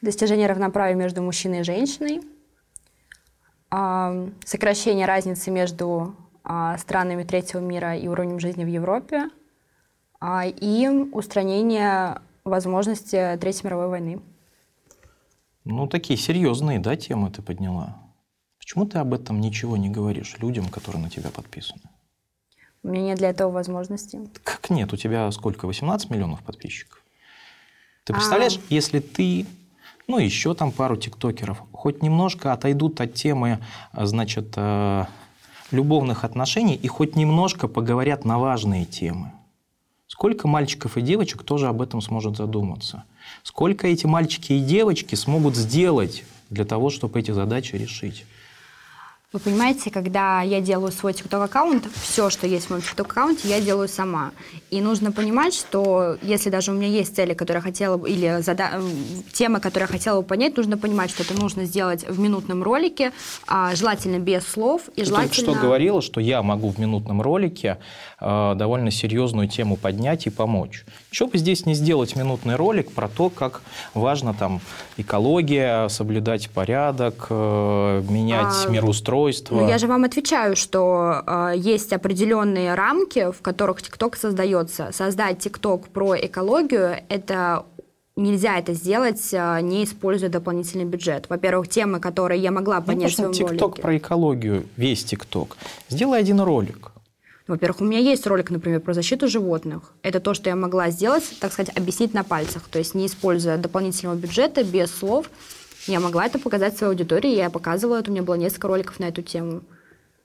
Достижение 0.00 0.46
равноправия 0.46 0.94
между 0.94 1.20
мужчиной 1.20 1.60
и 1.60 1.64
женщиной, 1.64 2.20
сокращение 4.44 5.06
разницы 5.06 5.50
между 5.50 6.14
а, 6.44 6.78
странами 6.78 7.24
третьего 7.24 7.60
мира 7.60 7.96
и 7.96 8.08
уровнем 8.08 8.38
жизни 8.38 8.64
в 8.64 8.68
Европе 8.68 9.30
и 10.22 10.88
устранение 11.12 12.20
возможности 12.44 13.36
Третьей 13.40 13.66
мировой 13.66 13.88
войны. 13.88 14.20
Ну, 15.64 15.86
такие 15.88 16.16
серьезные, 16.16 16.78
да, 16.78 16.96
темы 16.96 17.30
ты 17.30 17.42
подняла. 17.42 17.98
Почему 18.58 18.86
ты 18.86 18.98
об 18.98 19.12
этом 19.12 19.40
ничего 19.40 19.76
не 19.76 19.90
говоришь 19.90 20.36
людям, 20.38 20.68
которые 20.68 21.02
на 21.02 21.10
тебя 21.10 21.30
подписаны? 21.30 21.82
У 22.82 22.88
меня 22.88 23.02
нет 23.02 23.18
для 23.18 23.30
этого 23.30 23.50
возможности. 23.50 24.20
Как 24.44 24.70
нет? 24.70 24.92
У 24.92 24.96
тебя 24.96 25.30
сколько? 25.32 25.66
18 25.66 26.08
миллионов 26.10 26.42
подписчиков? 26.42 27.02
Ты 28.04 28.12
представляешь, 28.12 28.58
а... 28.58 28.60
если 28.68 29.00
ты, 29.00 29.44
ну, 30.06 30.18
еще 30.18 30.54
там 30.54 30.72
пару 30.72 30.96
тиктокеров, 30.96 31.62
хоть 31.72 32.02
немножко 32.02 32.52
отойдут 32.52 33.00
от 33.00 33.14
темы, 33.14 33.60
значит, 33.92 34.52
э, 34.56 35.04
любовных 35.70 36.24
отношений 36.24 36.74
и 36.74 36.88
хоть 36.88 37.16
немножко 37.16 37.68
поговорят 37.68 38.24
на 38.24 38.38
важные 38.38 38.84
темы, 38.84 39.32
сколько 40.06 40.48
мальчиков 40.48 40.96
и 40.96 41.00
девочек 41.00 41.42
тоже 41.42 41.68
об 41.68 41.82
этом 41.82 42.00
сможет 42.00 42.36
задуматься– 42.36 43.04
Сколько 43.42 43.86
эти 43.86 44.06
мальчики 44.06 44.54
и 44.54 44.60
девочки 44.60 45.14
смогут 45.14 45.56
сделать 45.56 46.24
для 46.50 46.64
того, 46.64 46.90
чтобы 46.90 47.18
эти 47.18 47.30
задачи 47.30 47.76
решить? 47.76 48.24
Вы 49.36 49.40
понимаете, 49.40 49.90
когда 49.90 50.40
я 50.40 50.62
делаю 50.62 50.90
свой 50.90 51.12
TikTok-аккаунт, 51.12 51.88
все, 51.94 52.30
что 52.30 52.46
есть 52.46 52.68
в 52.68 52.70
моем 52.70 52.82
TikTok-аккаунте, 52.82 53.48
я 53.48 53.60
делаю 53.60 53.86
сама. 53.86 54.30
И 54.70 54.80
нужно 54.80 55.12
понимать, 55.12 55.52
что 55.52 56.16
если 56.22 56.48
даже 56.48 56.70
у 56.70 56.74
меня 56.74 56.88
есть 56.88 57.14
цели, 57.14 57.34
которые 57.34 57.58
я 57.58 57.62
хотела 57.62 57.98
бы, 57.98 58.08
или 58.08 58.40
зада... 58.40 58.80
темы, 59.34 59.60
которые 59.60 59.88
я 59.88 59.92
хотела 59.92 60.22
бы 60.22 60.26
понять, 60.26 60.56
нужно 60.56 60.78
понимать, 60.78 61.10
что 61.10 61.22
это 61.22 61.34
нужно 61.34 61.66
сделать 61.66 62.08
в 62.08 62.18
минутном 62.18 62.62
ролике, 62.62 63.12
а, 63.46 63.74
желательно 63.74 64.18
без 64.18 64.42
слов. 64.48 64.88
И 64.96 65.00
Ты 65.00 65.04
желательно... 65.04 65.34
только 65.34 65.52
что 65.52 65.66
говорила, 65.66 66.00
что 66.00 66.18
я 66.18 66.42
могу 66.42 66.70
в 66.70 66.78
минутном 66.78 67.20
ролике 67.20 67.76
э, 68.18 68.54
довольно 68.56 68.90
серьезную 68.90 69.48
тему 69.48 69.76
поднять 69.76 70.26
и 70.26 70.30
помочь. 70.30 70.86
Чего 71.10 71.28
бы 71.28 71.36
здесь 71.36 71.66
не 71.66 71.74
сделать 71.74 72.16
минутный 72.16 72.56
ролик 72.56 72.90
про 72.90 73.08
то, 73.08 73.28
как 73.28 73.60
важно 73.92 74.32
там 74.32 74.62
экология, 74.96 75.88
соблюдать 75.88 76.48
порядок, 76.48 77.26
э, 77.28 78.02
менять 78.08 78.64
а... 78.66 78.70
мироустройство, 78.70 79.25
устройства. 79.30 79.64
Ну, 79.64 79.68
я 79.68 79.78
же 79.78 79.86
вам 79.86 80.04
отвечаю, 80.04 80.56
что 80.56 81.22
э, 81.26 81.52
есть 81.56 81.92
определенные 81.92 82.74
рамки, 82.74 83.30
в 83.30 83.42
которых 83.42 83.82
ТикТок 83.82 84.16
создается. 84.16 84.90
Создать 84.92 85.38
ТикТок 85.38 85.88
про 85.88 86.16
экологию– 86.16 86.98
это 87.08 87.64
нельзя 88.16 88.58
это 88.58 88.72
сделать, 88.72 89.28
э, 89.32 89.60
не 89.62 89.84
используя 89.84 90.30
дополнительный 90.30 90.84
бюджет. 90.84 91.26
Во-первых, 91.28 91.68
темы, 91.68 92.00
которые 92.00 92.40
я 92.40 92.50
могла 92.50 92.80
ну, 92.80 92.86
поднять 92.86 93.18
ну, 93.18 93.30
в 93.30 93.34
своем 93.34 93.50
ТикТок 93.50 93.80
про 93.80 93.96
экологию, 93.96 94.66
весь 94.76 95.04
ТикТок. 95.04 95.56
Сделай 95.88 96.20
один 96.20 96.40
ролик. 96.40 96.92
Во-первых, 97.46 97.80
у 97.80 97.84
меня 97.84 98.00
есть 98.00 98.26
ролик, 98.26 98.50
например, 98.50 98.80
про 98.80 98.92
защиту 98.92 99.28
животных. 99.28 99.94
Это 100.02 100.18
то, 100.18 100.34
что 100.34 100.50
я 100.50 100.56
могла 100.56 100.90
сделать, 100.90 101.24
так 101.40 101.52
сказать, 101.52 101.76
объяснить 101.76 102.12
на 102.12 102.24
пальцах. 102.24 102.64
То 102.68 102.80
есть 102.80 102.94
не 102.94 103.06
используя 103.06 103.56
дополнительного 103.56 104.16
бюджета, 104.16 104.64
без 104.64 104.90
слов– 104.90 105.30
я 105.86 106.00
могла 106.00 106.26
это 106.26 106.38
показать 106.38 106.76
своей 106.76 106.92
аудитории, 106.92 107.34
я 107.34 107.50
показывала 107.50 107.98
это, 107.98 108.10
у 108.10 108.12
меня 108.12 108.22
было 108.22 108.34
несколько 108.34 108.68
роликов 108.68 108.98
на 108.98 109.04
эту 109.04 109.22
тему, 109.22 109.62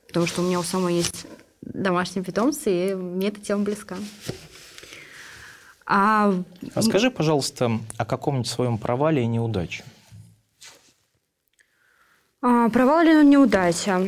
потому 0.07 0.25
что 0.25 0.41
у 0.41 0.45
меня 0.45 0.59
у 0.59 0.63
самой 0.63 0.95
есть 0.95 1.27
домашние 1.61 2.25
питомцы, 2.25 2.91
и 2.91 2.95
мне 2.95 3.27
эта 3.27 3.39
тема 3.39 3.63
близка. 3.63 3.95
А... 5.85 6.33
а 6.73 6.81
скажи, 6.81 7.11
пожалуйста, 7.11 7.79
о 7.97 8.05
каком-нибудь 8.05 8.47
своем 8.47 8.77
провале 8.77 9.23
и 9.23 9.25
неудаче. 9.25 9.83
А, 12.41 12.69
провал 12.69 13.01
или 13.01 13.23
неудача? 13.23 14.07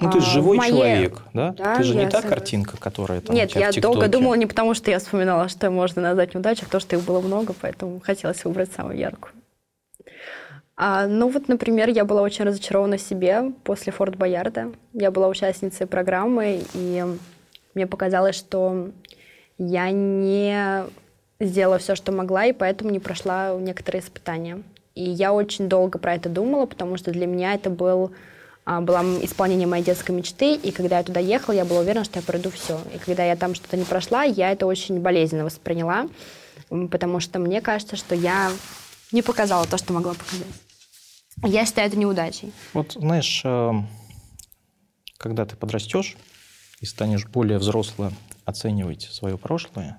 Ну, 0.00 0.10
ты 0.10 0.20
же 0.20 0.26
а, 0.26 0.30
живой 0.30 0.56
моей... 0.58 0.72
человек, 0.72 1.22
да? 1.32 1.52
да? 1.52 1.76
Ты 1.76 1.82
же 1.84 1.94
не 1.94 2.04
та 2.04 2.20
согласна. 2.20 2.30
картинка, 2.30 2.76
которая 2.76 3.20
там 3.20 3.34
Нет, 3.34 3.52
я 3.56 3.72
долго 3.72 4.08
думала 4.08 4.34
не 4.34 4.46
потому, 4.46 4.74
что 4.74 4.90
я 4.90 4.98
вспоминала, 4.98 5.48
что 5.48 5.70
можно 5.70 6.02
назвать 6.02 6.34
неудачей, 6.34 6.62
а 6.62 6.64
потому 6.66 6.80
что 6.80 6.96
их 6.96 7.02
было 7.02 7.20
много, 7.20 7.54
поэтому 7.58 8.00
хотелось 8.00 8.44
выбрать 8.44 8.72
самую 8.72 8.98
яркую. 8.98 9.32
А, 10.76 11.06
ну 11.06 11.28
вот, 11.28 11.48
например, 11.48 11.88
я 11.90 12.04
была 12.04 12.22
очень 12.22 12.44
разочарована 12.44 12.98
себе 12.98 13.52
после 13.64 13.92
Форт 13.92 14.16
Боярда. 14.16 14.72
Я 14.92 15.10
была 15.10 15.28
участницей 15.28 15.86
программы, 15.86 16.62
и 16.74 17.04
мне 17.74 17.86
показалось, 17.86 18.36
что 18.36 18.90
я 19.58 19.90
не 19.90 20.84
сделала 21.40 21.78
все, 21.78 21.94
что 21.94 22.12
могла, 22.12 22.46
и 22.46 22.52
поэтому 22.52 22.90
не 22.90 23.00
прошла 23.00 23.54
некоторые 23.58 24.02
испытания. 24.02 24.62
И 24.94 25.02
я 25.02 25.32
очень 25.32 25.68
долго 25.68 25.98
про 25.98 26.14
это 26.14 26.28
думала, 26.28 26.66
потому 26.66 26.96
что 26.96 27.10
для 27.10 27.26
меня 27.26 27.54
это 27.54 27.70
был 27.70 28.12
а, 28.64 28.80
было 28.80 29.02
исполнение 29.22 29.66
моей 29.66 29.82
детской 29.82 30.12
мечты, 30.12 30.54
и 30.54 30.70
когда 30.70 30.98
я 30.98 31.04
туда 31.04 31.18
ехала, 31.18 31.54
я 31.54 31.64
была 31.64 31.80
уверена, 31.80 32.04
что 32.04 32.20
я 32.20 32.24
пройду 32.24 32.50
все. 32.50 32.78
И 32.94 32.98
когда 32.98 33.24
я 33.24 33.34
там 33.34 33.54
что-то 33.54 33.76
не 33.76 33.84
прошла, 33.84 34.22
я 34.22 34.52
это 34.52 34.66
очень 34.66 35.00
болезненно 35.00 35.44
восприняла, 35.44 36.08
потому 36.68 37.18
что 37.18 37.40
мне 37.40 37.60
кажется, 37.60 37.96
что 37.96 38.14
я 38.14 38.50
не 39.12 39.22
показала 39.22 39.66
то, 39.66 39.78
что 39.78 39.92
могла 39.92 40.14
показать. 40.14 40.46
Я 41.42 41.64
считаю 41.66 41.88
это 41.88 41.96
неудачей. 41.96 42.52
Вот, 42.72 42.92
знаешь, 42.92 43.42
э, 43.44 43.72
когда 45.16 45.46
ты 45.46 45.56
подрастешь 45.56 46.16
и 46.80 46.86
станешь 46.86 47.26
более 47.26 47.58
взросло 47.58 48.12
оценивать 48.44 49.02
свое 49.02 49.38
прошлое, 49.38 49.98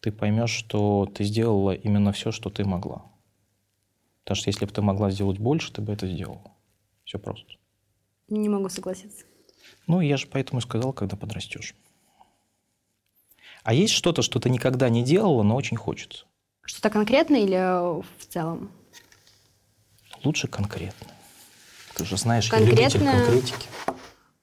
ты 0.00 0.12
поймешь, 0.12 0.50
что 0.50 1.06
ты 1.12 1.24
сделала 1.24 1.72
именно 1.72 2.12
все, 2.12 2.32
что 2.32 2.50
ты 2.50 2.64
могла. 2.64 3.04
Потому 4.24 4.36
что 4.36 4.50
если 4.50 4.64
бы 4.64 4.72
ты 4.72 4.82
могла 4.82 5.10
сделать 5.10 5.38
больше, 5.38 5.72
ты 5.72 5.80
бы 5.80 5.92
это 5.92 6.06
сделала. 6.06 6.52
Все 7.04 7.18
просто. 7.18 7.54
Не 8.28 8.48
могу 8.48 8.68
согласиться. 8.68 9.24
Ну, 9.86 10.00
я 10.00 10.16
же 10.16 10.26
поэтому 10.26 10.60
и 10.60 10.62
сказал, 10.62 10.92
когда 10.92 11.16
подрастешь. 11.16 11.74
А 13.62 13.74
есть 13.74 13.94
что-то, 13.94 14.22
что 14.22 14.38
ты 14.38 14.50
никогда 14.50 14.88
не 14.88 15.02
делала, 15.02 15.42
но 15.42 15.56
очень 15.56 15.76
хочется? 15.76 16.26
Что-то 16.68 16.90
конкретное 16.90 17.40
или 17.40 17.56
в 17.56 18.26
целом? 18.28 18.70
Лучше 20.22 20.48
конкретно. 20.48 21.06
Ты 21.94 22.04
же 22.04 22.18
знаешь, 22.18 22.50
конкретно, 22.50 22.78
я 22.78 22.88
любитель 22.88 23.24
конкретики. 23.24 23.66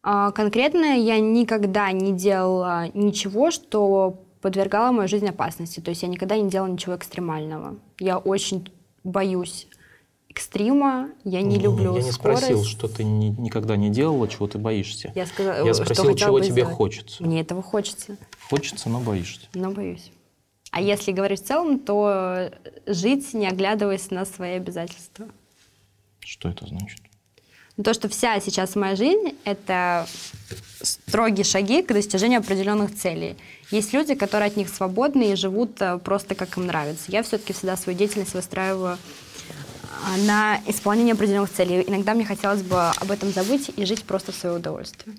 А, 0.02 0.32
конкретно 0.32 0.86
я 0.98 1.20
никогда 1.20 1.92
не 1.92 2.14
делала 2.14 2.88
ничего, 2.96 3.52
что 3.52 4.24
подвергало 4.42 4.92
мою 4.92 5.08
жизнь 5.08 5.30
опасности. 5.30 5.82
То 5.82 5.90
есть 5.90 6.02
я 6.02 6.08
никогда 6.08 6.36
не 6.36 6.50
делала 6.50 6.68
ничего 6.68 6.96
экстремального. 6.96 7.78
Я 8.00 8.18
очень 8.18 8.74
боюсь 9.04 9.68
экстрима, 10.28 11.12
я 11.26 11.44
не, 11.44 11.58
не 11.58 11.60
люблю 11.60 11.96
Я 11.96 12.02
не 12.02 12.12
скорость. 12.12 12.46
спросил, 12.46 12.64
что 12.64 12.88
ты 12.88 13.04
ни, 13.04 13.28
никогда 13.40 13.76
не 13.78 13.92
делала, 13.92 14.28
чего 14.28 14.48
ты 14.48 14.58
боишься. 14.58 15.12
Я, 15.14 15.28
сказала, 15.28 15.64
я 15.64 15.74
спросил, 15.76 16.06
что 16.06 16.14
чего 16.16 16.40
тебе 16.40 16.54
сделать. 16.54 16.74
хочется. 16.74 17.24
Мне 17.24 17.42
этого 17.42 17.62
хочется. 17.62 18.18
Хочется, 18.50 18.90
но 18.90 19.00
боишься. 19.00 19.48
Но 19.54 19.70
боюсь. 19.70 20.12
А 20.72 20.82
если 20.82 21.12
говорить 21.12 21.42
в 21.42 21.46
целом, 21.46 21.80
то 21.80 22.52
жить, 22.86 23.34
не 23.34 23.48
оглядываясь 23.48 24.12
на 24.12 24.26
свои 24.26 24.54
обязательства. 24.54 25.28
Что 26.20 26.50
это 26.50 26.66
значит? 26.68 27.00
То, 27.84 27.94
что 27.94 28.08
вся 28.08 28.40
сейчас 28.40 28.76
моя 28.76 28.96
жизнь— 28.96 29.36
это 29.44 30.08
строгие 30.82 31.44
шаги 31.44 31.82
к 31.82 31.94
достижению 31.94 32.40
определенных 32.40 32.96
целей. 32.96 33.36
Есть 33.70 33.94
люди, 33.94 34.16
которые 34.16 34.48
от 34.48 34.56
них 34.56 34.70
свободны 34.70 35.32
и 35.32 35.36
живут 35.36 35.82
э, 35.82 35.98
просто 35.98 36.36
как 36.36 36.58
им 36.58 36.68
нравится. 36.68 37.12
Я 37.12 37.24
все-таки 37.24 37.54
всегда 37.54 37.76
свою 37.76 37.98
деятельность 37.98 38.34
выстраиваю 38.34 38.98
а, 40.06 40.18
на 40.26 40.62
исполнение 40.68 41.14
определенных 41.14 41.52
целей. 41.52 41.84
Иногда 41.88 42.14
мне 42.14 42.26
хотелось 42.26 42.62
бы 42.62 42.90
об 42.90 43.12
этом 43.12 43.32
забыть 43.32 43.72
и 43.76 43.86
жить 43.86 44.04
просто 44.04 44.32
в 44.32 44.36
свое 44.36 44.58
удовольствие. 44.58 45.16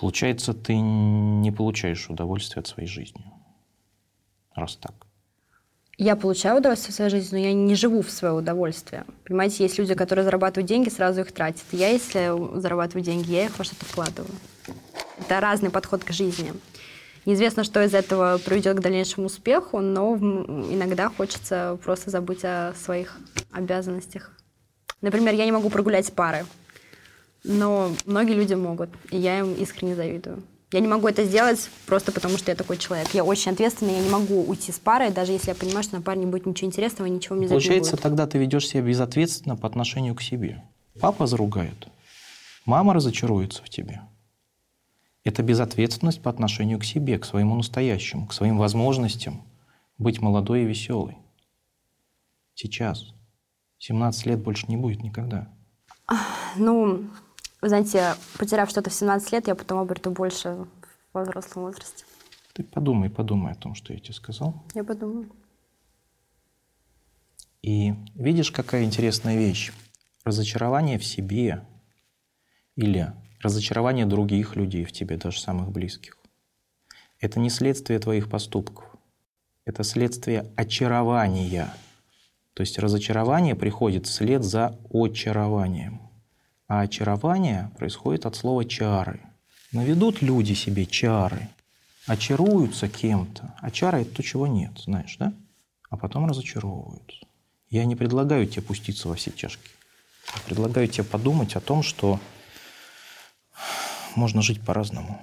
Получается, 0.00 0.54
ты 0.54 0.76
не 0.76 1.50
получаешь 1.50 2.08
удовольствия 2.08 2.60
от 2.60 2.68
своей 2.68 2.88
жизни. 2.88 3.24
Раз 4.58 4.76
так. 4.76 4.92
Я 5.98 6.16
получаю 6.16 6.58
удовольствие 6.58 6.92
в 6.92 6.96
своей 6.96 7.10
жизни, 7.10 7.36
но 7.36 7.42
я 7.42 7.52
не 7.52 7.74
живу 7.74 8.02
в 8.02 8.10
свое 8.10 8.34
удовольствие. 8.34 9.04
Понимаете, 9.24 9.64
есть 9.64 9.78
люди, 9.78 9.94
которые 9.94 10.24
зарабатывают 10.24 10.68
деньги, 10.68 10.88
сразу 10.88 11.20
их 11.20 11.32
тратят. 11.32 11.64
Я, 11.72 11.88
если 11.88 12.32
зарабатываю 12.60 13.04
деньги, 13.04 13.30
я 13.32 13.46
их 13.46 13.58
во 13.58 13.64
что-то 13.64 13.84
вкладываю. 13.84 14.30
Это 15.18 15.40
разный 15.40 15.70
подход 15.70 16.04
к 16.04 16.12
жизни. 16.12 16.52
Неизвестно, 17.24 17.64
что 17.64 17.84
из 17.84 17.94
этого 17.94 18.38
приведет 18.38 18.76
к 18.78 18.80
дальнейшему 18.80 19.26
успеху, 19.26 19.80
но 19.80 20.16
иногда 20.16 21.08
хочется 21.08 21.78
просто 21.84 22.10
забыть 22.10 22.44
о 22.44 22.74
своих 22.74 23.16
обязанностях. 23.52 24.32
Например, 25.00 25.34
я 25.34 25.44
не 25.44 25.52
могу 25.52 25.68
прогулять 25.68 26.12
пары, 26.12 26.46
но 27.44 27.92
многие 28.06 28.34
люди 28.34 28.54
могут, 28.54 28.90
и 29.10 29.18
я 29.18 29.40
им 29.40 29.54
искренне 29.54 29.94
завидую. 29.94 30.42
Я 30.70 30.80
не 30.80 30.88
могу 30.88 31.08
это 31.08 31.24
сделать 31.24 31.70
просто 31.86 32.12
потому, 32.12 32.36
что 32.36 32.50
я 32.50 32.54
такой 32.54 32.76
человек. 32.76 33.08
Я 33.14 33.24
очень 33.24 33.52
ответственный, 33.52 33.94
я 33.94 34.00
не 34.00 34.10
могу 34.10 34.44
уйти 34.44 34.70
с 34.70 34.78
парой, 34.78 35.10
даже 35.10 35.32
если 35.32 35.48
я 35.48 35.54
понимаю, 35.54 35.82
что 35.82 35.96
на 35.96 36.02
паре 36.02 36.20
не 36.20 36.26
будет 36.26 36.44
ничего 36.44 36.68
интересного, 36.68 37.08
ничего 37.08 37.36
мне 37.36 37.48
Получается, 37.48 37.96
тогда 37.96 38.26
ты 38.26 38.36
ведешь 38.36 38.68
себя 38.68 38.82
безответственно 38.82 39.56
по 39.56 39.66
отношению 39.66 40.14
к 40.14 40.20
себе. 40.20 40.62
Папа 41.00 41.26
заругает, 41.26 41.88
мама 42.66 42.92
разочаруется 42.92 43.62
в 43.62 43.70
тебе. 43.70 44.02
Это 45.24 45.42
безответственность 45.42 46.22
по 46.22 46.30
отношению 46.30 46.78
к 46.78 46.84
себе, 46.84 47.18
к 47.18 47.24
своему 47.24 47.54
настоящему, 47.54 48.26
к 48.26 48.32
своим 48.34 48.58
возможностям 48.58 49.42
быть 49.96 50.20
молодой 50.20 50.62
и 50.62 50.66
веселой. 50.66 51.16
Сейчас. 52.54 53.14
17 53.78 54.26
лет 54.26 54.40
больше 54.40 54.66
не 54.68 54.76
будет 54.76 55.02
никогда. 55.02 55.48
Ну, 56.56 57.04
вы 57.60 57.68
знаете, 57.68 58.14
потеряв 58.38 58.70
что-то 58.70 58.90
в 58.90 58.94
17 58.94 59.32
лет, 59.32 59.48
я 59.48 59.54
потом 59.54 59.78
обрету 59.78 60.10
больше 60.10 60.66
в 61.12 61.22
взрослом 61.22 61.64
возрасте. 61.64 62.04
Ты 62.52 62.62
подумай, 62.62 63.10
подумай 63.10 63.52
о 63.52 63.56
том, 63.56 63.74
что 63.74 63.92
я 63.92 63.98
тебе 63.98 64.14
сказал. 64.14 64.62
Я 64.74 64.84
подумаю. 64.84 65.30
И 67.62 67.94
видишь, 68.14 68.50
какая 68.50 68.84
интересная 68.84 69.36
вещь. 69.36 69.72
Разочарование 70.24 70.98
в 70.98 71.04
себе 71.04 71.66
или 72.76 73.12
разочарование 73.40 74.06
других 74.06 74.56
людей 74.56 74.84
в 74.84 74.92
тебе, 74.92 75.16
даже 75.16 75.40
самых 75.40 75.70
близких. 75.70 76.16
Это 77.20 77.40
не 77.40 77.50
следствие 77.50 77.98
твоих 77.98 78.28
поступков. 78.28 78.84
Это 79.64 79.82
следствие 79.82 80.50
очарования. 80.56 81.74
То 82.54 82.62
есть 82.62 82.78
разочарование 82.78 83.54
приходит 83.54 84.06
вслед 84.06 84.44
за 84.44 84.78
очарованием. 84.92 86.07
А 86.68 86.80
очарование 86.80 87.70
происходит 87.78 88.26
от 88.26 88.36
слова 88.36 88.64
«чары». 88.64 89.20
Наведут 89.72 90.22
люди 90.22 90.52
себе 90.52 90.86
чары, 90.86 91.48
очаруются 92.06 92.88
кем-то. 92.88 93.54
А 93.60 93.70
чары– 93.70 94.00
это 94.02 94.16
то, 94.16 94.22
чего 94.22 94.46
нет, 94.46 94.72
знаешь, 94.78 95.16
да? 95.18 95.32
А 95.90 95.96
потом 95.96 96.26
разочаровываются. 96.26 97.26
Я 97.70 97.84
не 97.84 97.96
предлагаю 97.96 98.46
тебе 98.46 98.62
пуститься 98.62 99.08
во 99.08 99.14
все 99.14 99.30
чашки. 99.30 99.68
Я 100.34 100.40
предлагаю 100.42 100.88
тебе 100.88 101.04
подумать 101.04 101.56
о 101.56 101.60
том, 101.60 101.82
что 101.82 102.18
можно 104.14 104.42
жить 104.42 104.60
по-разному. 104.62 105.20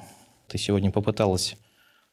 Ты 0.48 0.58
сегодня 0.58 0.92
попыталась 0.92 1.58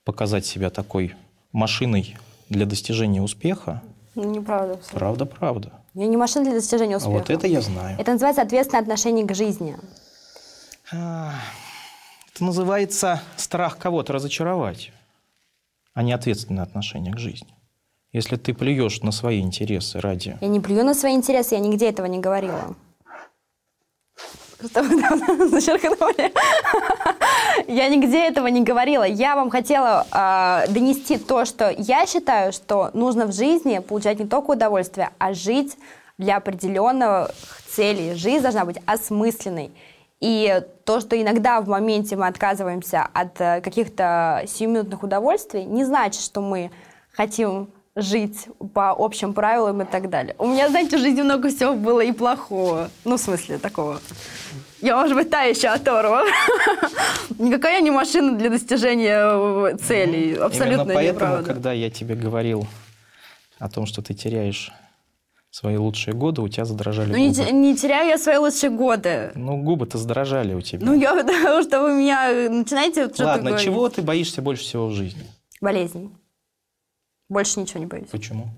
показать 0.04 0.46
себя 0.46 0.70
такой 0.70 1.14
машиной 1.52 2.16
для 2.48 2.66
достижения 2.66 3.22
успеха. 3.22 3.82
Ну, 4.14 4.24
неправда. 4.24 4.78
Все. 4.78 4.92
Правда, 4.92 5.26
правда. 5.26 5.72
Я 5.94 6.06
не 6.06 6.16
машина 6.16 6.44
для 6.44 6.54
достижения 6.54 6.96
успеха. 6.96 7.16
А 7.16 7.18
вот 7.18 7.30
это 7.30 7.46
я 7.46 7.60
знаю. 7.60 7.98
Это 7.98 8.12
называется 8.12 8.42
ответственное 8.42 8.82
отношение 8.82 9.26
к 9.26 9.34
жизни. 9.34 9.76
А, 10.92 11.34
это 12.34 12.44
называется 12.44 13.22
страх 13.36 13.78
кого-то 13.78 14.12
разочаровать, 14.12 14.92
а 15.94 16.02
не 16.02 16.12
ответственное 16.12 16.64
отношение 16.64 17.12
к 17.12 17.18
жизни. 17.18 17.54
Если 18.12 18.36
ты 18.36 18.52
плюешь 18.52 19.00
на 19.00 19.10
свои 19.10 19.40
интересы 19.40 19.98
ради... 20.00 20.36
Я 20.40 20.48
не 20.48 20.60
плюю 20.60 20.84
на 20.84 20.94
свои 20.94 21.14
интересы, 21.14 21.54
я 21.54 21.60
нигде 21.60 21.88
этого 21.88 22.06
не 22.06 22.18
говорила. 22.18 22.76
Зачеркнули? 25.50 26.32
Я 27.68 27.88
нигде 27.88 28.26
этого 28.26 28.46
не 28.46 28.62
говорила. 28.62 29.04
Я 29.04 29.36
вам 29.36 29.50
хотела 29.50 30.06
э, 30.12 30.72
донести 30.72 31.18
то, 31.18 31.44
что 31.44 31.74
я 31.76 32.06
считаю, 32.06 32.52
что 32.52 32.90
нужно 32.94 33.26
в 33.26 33.32
жизни 33.32 33.78
получать 33.78 34.18
не 34.18 34.26
только 34.26 34.52
удовольствие, 34.52 35.10
а 35.18 35.34
жить 35.34 35.76
для 36.18 36.36
определенных 36.36 37.30
целей. 37.68 38.14
Жизнь 38.14 38.42
должна 38.42 38.64
быть 38.64 38.76
осмысленной. 38.86 39.72
И 40.20 40.62
то, 40.84 41.00
что 41.00 41.20
иногда 41.20 41.60
в 41.60 41.68
моменте 41.68 42.16
мы 42.16 42.28
отказываемся 42.28 43.08
от 43.12 43.40
э, 43.40 43.60
каких-то 43.60 44.44
сиюминутных 44.46 45.02
удовольствий, 45.02 45.64
не 45.64 45.84
значит, 45.84 46.22
что 46.22 46.40
мы 46.40 46.70
хотим 47.12 47.70
жить 47.94 48.46
по 48.74 48.90
общим 48.90 49.34
правилам 49.34 49.82
и 49.82 49.84
так 49.84 50.08
далее. 50.08 50.34
У 50.38 50.46
меня, 50.46 50.68
знаете, 50.68 50.96
в 50.96 51.00
жизни 51.00 51.22
много 51.22 51.48
всего 51.50 51.74
было 51.74 52.00
и 52.00 52.12
плохого. 52.12 52.90
Ну, 53.04 53.16
в 53.16 53.20
смысле, 53.20 53.58
такого. 53.58 54.00
Я, 54.80 54.96
может 54.96 55.14
быть, 55.14 55.30
та 55.30 55.42
еще 55.42 55.68
оторва. 55.68 56.24
Никакая 57.38 57.80
не 57.82 57.90
машина 57.90 58.36
для 58.36 58.50
достижения 58.50 59.76
целей. 59.76 60.34
Абсолютно 60.34 60.82
Именно 60.82 60.94
поэтому, 60.94 61.14
неправда. 61.14 61.44
когда 61.44 61.72
я 61.72 61.90
тебе 61.90 62.14
говорил 62.14 62.66
о 63.58 63.68
том, 63.68 63.86
что 63.86 64.02
ты 64.02 64.14
теряешь 64.14 64.72
свои 65.50 65.76
лучшие 65.76 66.14
годы, 66.14 66.40
у 66.40 66.48
тебя 66.48 66.64
задрожали 66.64 67.12
Ну, 67.12 67.16
не, 67.18 67.28
губы. 67.28 67.50
не 67.52 67.76
теряю 67.76 68.08
я 68.08 68.18
свои 68.18 68.38
лучшие 68.38 68.70
годы. 68.70 69.32
Ну, 69.34 69.58
губы-то 69.58 69.98
задрожали 69.98 70.54
у 70.54 70.62
тебя. 70.62 70.84
Ну, 70.84 70.94
я 70.98 71.14
потому 71.22 71.62
что 71.62 71.82
вы 71.82 71.92
меня 71.94 72.48
начинаете 72.50 73.04
что-то 73.04 73.24
Ладно, 73.26 73.50
говорить. 73.50 73.64
чего 73.66 73.88
ты 73.90 74.00
боишься 74.02 74.40
больше 74.40 74.62
всего 74.64 74.86
в 74.88 74.92
жизни? 74.92 75.22
Болезней. 75.60 76.10
Больше 77.32 77.60
ничего 77.60 77.80
не 77.80 77.86
боюсь. 77.86 78.10
Почему? 78.10 78.50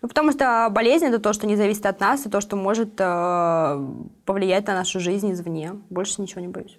Ну, 0.00 0.08
потому 0.08 0.32
что 0.32 0.68
болезнь 0.70 1.04
это 1.04 1.18
то, 1.18 1.34
что 1.34 1.46
не 1.46 1.54
зависит 1.54 1.84
от 1.84 2.00
нас, 2.00 2.24
и 2.24 2.30
то, 2.30 2.40
что 2.40 2.56
может 2.56 2.94
э, 2.98 3.88
повлиять 4.24 4.66
на 4.66 4.74
нашу 4.74 5.00
жизнь 5.00 5.30
извне. 5.32 5.72
Больше 5.90 6.22
ничего 6.22 6.40
не 6.40 6.48
боюсь. 6.48 6.78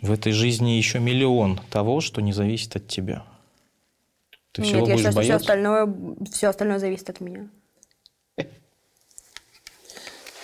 В 0.00 0.10
этой 0.10 0.32
жизни 0.32 0.70
еще 0.70 1.00
миллион 1.00 1.60
того, 1.70 2.00
что 2.00 2.22
не 2.22 2.32
зависит 2.32 2.76
от 2.76 2.88
тебя. 2.88 3.24
Ты 4.52 4.62
всего 4.62 4.80
Нет, 4.80 4.88
я 4.88 4.94
будешь 4.94 5.06
считаю, 5.06 5.12
что 5.12 5.20
все 5.20 5.32
бояться? 5.32 5.52
остальное, 5.52 5.94
все 6.32 6.48
остальное 6.48 6.78
зависит 6.78 7.10
от 7.10 7.20
меня. 7.20 7.48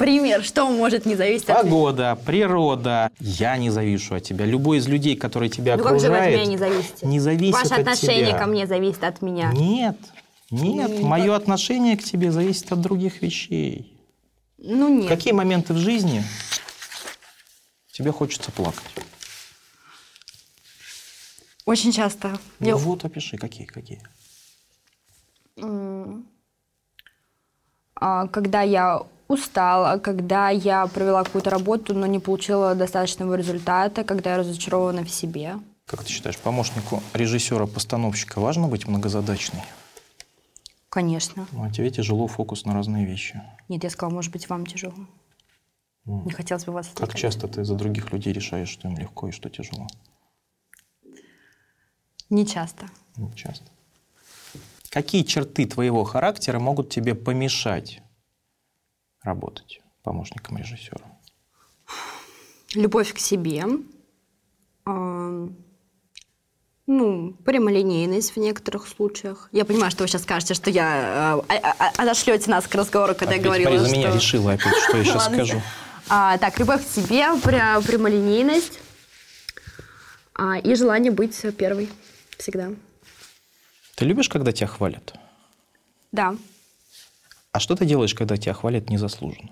Пример, 0.04 0.42
что 0.42 0.66
может 0.70 1.04
не 1.04 1.14
зависеть 1.14 1.50
от? 1.50 1.60
Погода, 1.60 2.18
природа. 2.24 3.10
Я 3.20 3.58
не 3.58 3.68
завишу 3.68 4.14
от 4.14 4.22
тебя. 4.22 4.46
Любой 4.46 4.78
из 4.78 4.88
людей, 4.88 5.14
который 5.14 5.50
тебя 5.50 5.76
Ну 5.76 5.82
как 5.82 6.00
же 6.00 6.06
от 6.06 6.12
окружает, 6.12 6.36
меня 6.36 6.46
не 6.46 6.56
зависите? 6.56 7.06
не 7.06 7.20
зависит 7.20 7.52
Ваше 7.52 7.74
от 7.74 7.80
отношение 7.80 8.28
тебя. 8.28 8.38
ко 8.38 8.46
мне 8.46 8.66
зависит 8.66 9.04
от 9.04 9.20
меня. 9.20 9.52
Нет, 9.52 9.98
нет. 10.50 10.90
Не 10.90 11.04
Мое 11.04 11.36
отношение 11.36 11.98
к 11.98 12.02
тебе 12.02 12.32
зависит 12.32 12.72
от 12.72 12.80
других 12.80 13.20
вещей. 13.20 13.94
Ну 14.56 14.86
В 14.86 15.00
нет. 15.00 15.08
какие 15.08 15.34
моменты 15.34 15.74
в 15.74 15.76
жизни 15.76 16.22
тебе 17.92 18.10
хочется 18.10 18.50
плакать? 18.52 18.80
Очень 21.66 21.92
часто. 21.92 22.38
Ну 22.58 22.66
Я- 22.68 22.76
вот, 22.76 23.04
опиши, 23.04 23.36
какие, 23.36 23.66
какие. 23.66 24.00
А, 27.96 28.28
Когда 28.28 28.62
я 28.62 29.02
устала, 29.30 29.98
когда 29.98 30.50
я 30.50 30.86
провела 30.88 31.22
какую-то 31.22 31.50
работу, 31.50 31.94
но 31.94 32.06
не 32.06 32.18
получила 32.18 32.74
достаточного 32.74 33.34
результата, 33.34 34.02
когда 34.02 34.30
я 34.32 34.38
разочарована 34.38 35.04
в 35.04 35.10
себе. 35.10 35.54
Как 35.86 36.02
ты 36.04 36.10
считаешь, 36.10 36.36
помощнику 36.38 37.02
режиссера-постановщика 37.14 38.40
важно 38.40 38.66
быть 38.66 38.88
многозадачной? 38.88 39.62
Конечно. 40.88 41.46
Ну, 41.52 41.62
а 41.62 41.70
тебе 41.70 41.90
тяжело 41.90 42.26
фокус 42.26 42.64
на 42.64 42.74
разные 42.74 43.06
вещи. 43.06 43.40
Нет, 43.68 43.84
я 43.84 43.90
сказала, 43.90 44.12
может 44.14 44.32
быть, 44.32 44.48
вам 44.48 44.66
тяжело. 44.66 44.94
Не 46.04 46.32
хотелось 46.32 46.64
бы 46.64 46.72
вас 46.72 46.86
Как 46.88 47.10
отвлекать. 47.10 47.20
часто 47.20 47.46
ты 47.46 47.64
за 47.64 47.76
других 47.76 48.12
людей 48.12 48.32
решаешь, 48.32 48.68
что 48.68 48.88
им 48.88 48.98
легко 48.98 49.28
и 49.28 49.30
что 49.30 49.48
тяжело? 49.48 49.86
Не 52.30 52.46
часто. 52.46 52.86
Не 53.16 53.32
часто. 53.34 53.66
Какие 54.88 55.22
черты 55.22 55.66
твоего 55.66 56.02
характера 56.02 56.58
могут 56.58 56.90
тебе 56.90 57.14
помешать 57.14 58.02
работать 59.22 59.80
помощником 60.02 60.58
режиссера? 60.58 61.04
Любовь 62.74 63.12
к 63.12 63.18
себе. 63.18 63.64
а, 64.86 65.48
Ну, 66.86 67.32
прямолинейность 67.44 68.34
в 68.34 68.36
некоторых 68.38 68.88
случаях. 68.88 69.48
Я 69.52 69.64
понимаю, 69.64 69.90
что 69.90 70.02
вы 70.04 70.08
сейчас 70.08 70.22
скажете, 70.22 70.54
что 70.54 70.70
я 70.70 71.34
а, 71.38 71.44
а, 71.48 71.74
а, 71.78 72.02
отошлете 72.02 72.50
нас 72.50 72.66
к 72.66 72.74
разговору, 72.74 73.14
когда 73.14 73.34
я 73.34 73.42
говорила, 73.42 73.86
что... 73.86 73.96
меня 73.96 74.12
решила 74.14 74.52
опять, 74.52 74.76
что 74.76 74.96
я 74.96 75.04
сейчас 75.04 75.24
скажу. 75.26 75.62
А, 76.08 76.38
так, 76.38 76.58
любовь 76.58 76.84
к 76.84 76.88
себе, 76.90 77.26
пря- 77.42 77.84
прямолинейность 77.86 78.80
а, 80.34 80.58
и 80.58 80.74
желание 80.74 81.12
быть 81.12 81.36
первой 81.56 81.88
всегда. 82.38 82.70
Ты 83.94 84.04
любишь, 84.04 84.28
когда 84.28 84.50
тебя 84.50 84.66
хвалят? 84.66 85.14
Да. 86.10 86.34
А 87.52 87.60
что 87.60 87.74
ты 87.74 87.84
делаешь, 87.84 88.14
когда 88.14 88.36
тебя 88.36 88.52
хвалят 88.54 88.90
незаслуженно? 88.90 89.50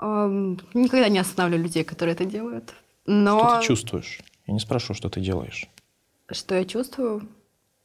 Никогда 0.00 1.08
не 1.08 1.18
останавливаю 1.18 1.64
людей, 1.64 1.84
которые 1.84 2.14
это 2.14 2.24
делают. 2.24 2.68
Что 3.02 3.12
Но 3.12 3.58
ты 3.60 3.66
чувствуешь? 3.66 4.20
Я 4.46 4.54
не 4.54 4.60
спрашиваю, 4.60 4.96
что 4.96 5.08
ты 5.10 5.20
делаешь. 5.20 5.68
что 6.30 6.54
я 6.54 6.64
чувствую? 6.64 7.28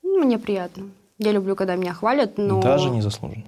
Ну, 0.04 0.24
мне 0.24 0.38
приятно. 0.38 0.90
Я 1.18 1.32
люблю, 1.32 1.56
когда 1.56 1.76
меня 1.76 1.94
хвалят, 1.94 2.38
но... 2.38 2.62
Даже 2.62 2.90
незаслуженно. 2.90 3.46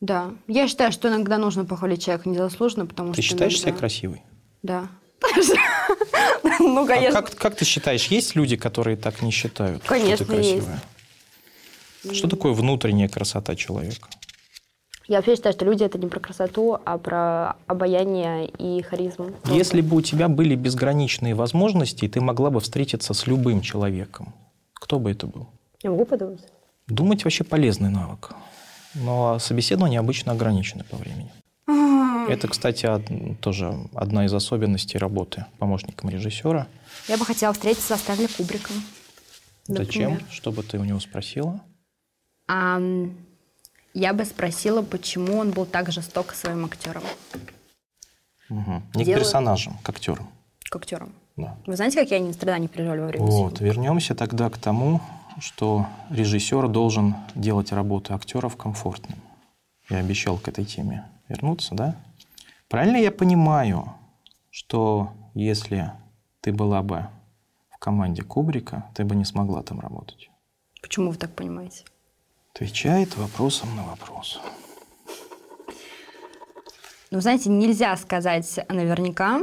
Да. 0.00 0.30
Я 0.46 0.66
считаю, 0.66 0.92
что 0.92 1.08
иногда 1.08 1.36
нужно 1.38 1.64
похвалить 1.64 2.02
человека 2.04 2.28
незаслуженно, 2.28 2.86
потому 2.86 3.12
Ты 3.12 3.20
что... 3.22 3.30
считаешь 3.32 3.52
иногда- 3.54 3.70
себя 3.70 3.78
красивой? 3.78 4.22
Да. 4.62 4.88
Ну, 6.58 6.84
А 6.84 6.86
конечно. 6.86 7.22
как, 7.22 7.34
как 7.36 7.56
ты 7.56 7.64
считаешь, 7.64 8.06
есть 8.06 8.34
люди, 8.36 8.56
которые 8.56 8.96
так 8.96 9.22
не 9.22 9.30
считают, 9.30 9.82
Конечно, 9.84 10.16
что 10.16 10.24
ты 10.26 10.32
красивая? 10.34 10.82
Что 12.12 12.28
такое 12.28 12.52
внутренняя 12.52 13.08
красота 13.08 13.56
человека? 13.56 14.08
Я 15.10 15.16
вообще 15.16 15.34
считаю, 15.34 15.52
что 15.54 15.64
люди 15.64 15.82
это 15.82 15.98
не 15.98 16.06
про 16.06 16.20
красоту, 16.20 16.78
а 16.84 16.96
про 16.96 17.56
обаяние 17.66 18.46
и 18.46 18.80
харизму. 18.80 19.32
Если 19.46 19.80
бы 19.80 19.96
у 19.96 20.00
тебя 20.02 20.28
были 20.28 20.54
безграничные 20.54 21.34
возможности, 21.34 22.04
и 22.04 22.08
ты 22.08 22.20
могла 22.20 22.50
бы 22.50 22.60
встретиться 22.60 23.12
с 23.12 23.26
любым 23.26 23.60
человеком, 23.60 24.32
кто 24.72 25.00
бы 25.00 25.10
это 25.10 25.26
был? 25.26 25.48
Я 25.82 25.90
могу 25.90 26.04
подумать? 26.04 26.44
Думать 26.86 27.24
вообще 27.24 27.42
полезный 27.42 27.90
навык. 27.90 28.30
Но 28.94 29.40
собеседование 29.40 29.98
обычно 29.98 30.30
ограничены 30.30 30.84
по 30.84 30.96
времени. 30.96 31.32
Это, 32.28 32.46
кстати, 32.46 32.86
од- 32.86 33.40
тоже 33.40 33.74
одна 33.96 34.26
из 34.26 34.32
особенностей 34.32 34.96
работы 34.98 35.44
помощником 35.58 36.10
режиссера. 36.10 36.68
Я 37.08 37.16
бы 37.18 37.24
хотела 37.24 37.52
встретиться 37.52 37.96
со 37.96 37.96
Стэнли 37.96 38.28
Кубриком. 38.36 38.76
Зачем? 39.66 40.10
например. 40.12 40.30
Что 40.30 40.52
бы 40.52 40.62
ты 40.62 40.78
у 40.78 40.84
него 40.84 41.00
спросила? 41.00 41.60
Ам, 42.46 43.12
я 43.94 44.12
бы 44.12 44.24
спросила, 44.24 44.82
почему 44.82 45.38
он 45.38 45.50
был 45.50 45.66
так 45.66 45.90
жесток 45.92 46.26
к 46.28 46.34
своим 46.34 46.64
актерам. 46.64 47.02
Мгм. 48.48 48.82
Не 48.94 49.04
к 49.04 49.06
Дело- 49.06 49.18
персонажам, 49.20 49.78
к 49.82 49.88
актерам. 49.88 50.28
К 50.70 50.76
актерам. 50.76 51.12
Да. 51.36 51.56
Вы 51.66 51.76
знаете, 51.76 52.00
как 52.00 52.10
я 52.10 52.18
ни 52.18 52.32
страдания 52.32 52.62
не 52.62 52.68
переживали 52.68 53.00
во 53.00 53.06
время 53.06 53.24
Вот, 53.24 53.56
съемок? 53.58 53.60
вернемся 53.60 54.14
тогда 54.14 54.50
к 54.50 54.58
тому, 54.58 55.00
что 55.38 55.86
режиссер 56.10 56.68
должен 56.68 57.14
делать 57.34 57.72
работу 57.72 58.14
актеров 58.14 58.56
комфортным. 58.56 59.18
Я 59.88 59.98
обещал 59.98 60.36
к 60.38 60.48
этой 60.48 60.64
теме 60.64 61.04
вернуться, 61.28 61.74
да? 61.74 61.96
Правильно 62.68 62.96
я 62.96 63.10
понимаю, 63.10 63.94
что 64.50 65.12
если 65.34 65.92
ты 66.40 66.52
была 66.52 66.82
бы 66.82 67.06
в 67.70 67.78
команде 67.78 68.22
Кубрика, 68.22 68.84
ты 68.94 69.04
бы 69.04 69.14
не 69.16 69.24
смогла 69.24 69.62
там 69.62 69.80
работать? 69.80 70.30
Почему 70.82 71.10
вы 71.10 71.16
так 71.16 71.34
понимаете? 71.34 71.84
Отвечает 72.70 73.16
вопросом 73.16 73.74
на 73.74 73.84
вопрос. 73.84 74.38
Ну, 77.10 77.18
знаете, 77.22 77.48
нельзя 77.48 77.96
сказать 77.96 78.60
наверняка, 78.68 79.40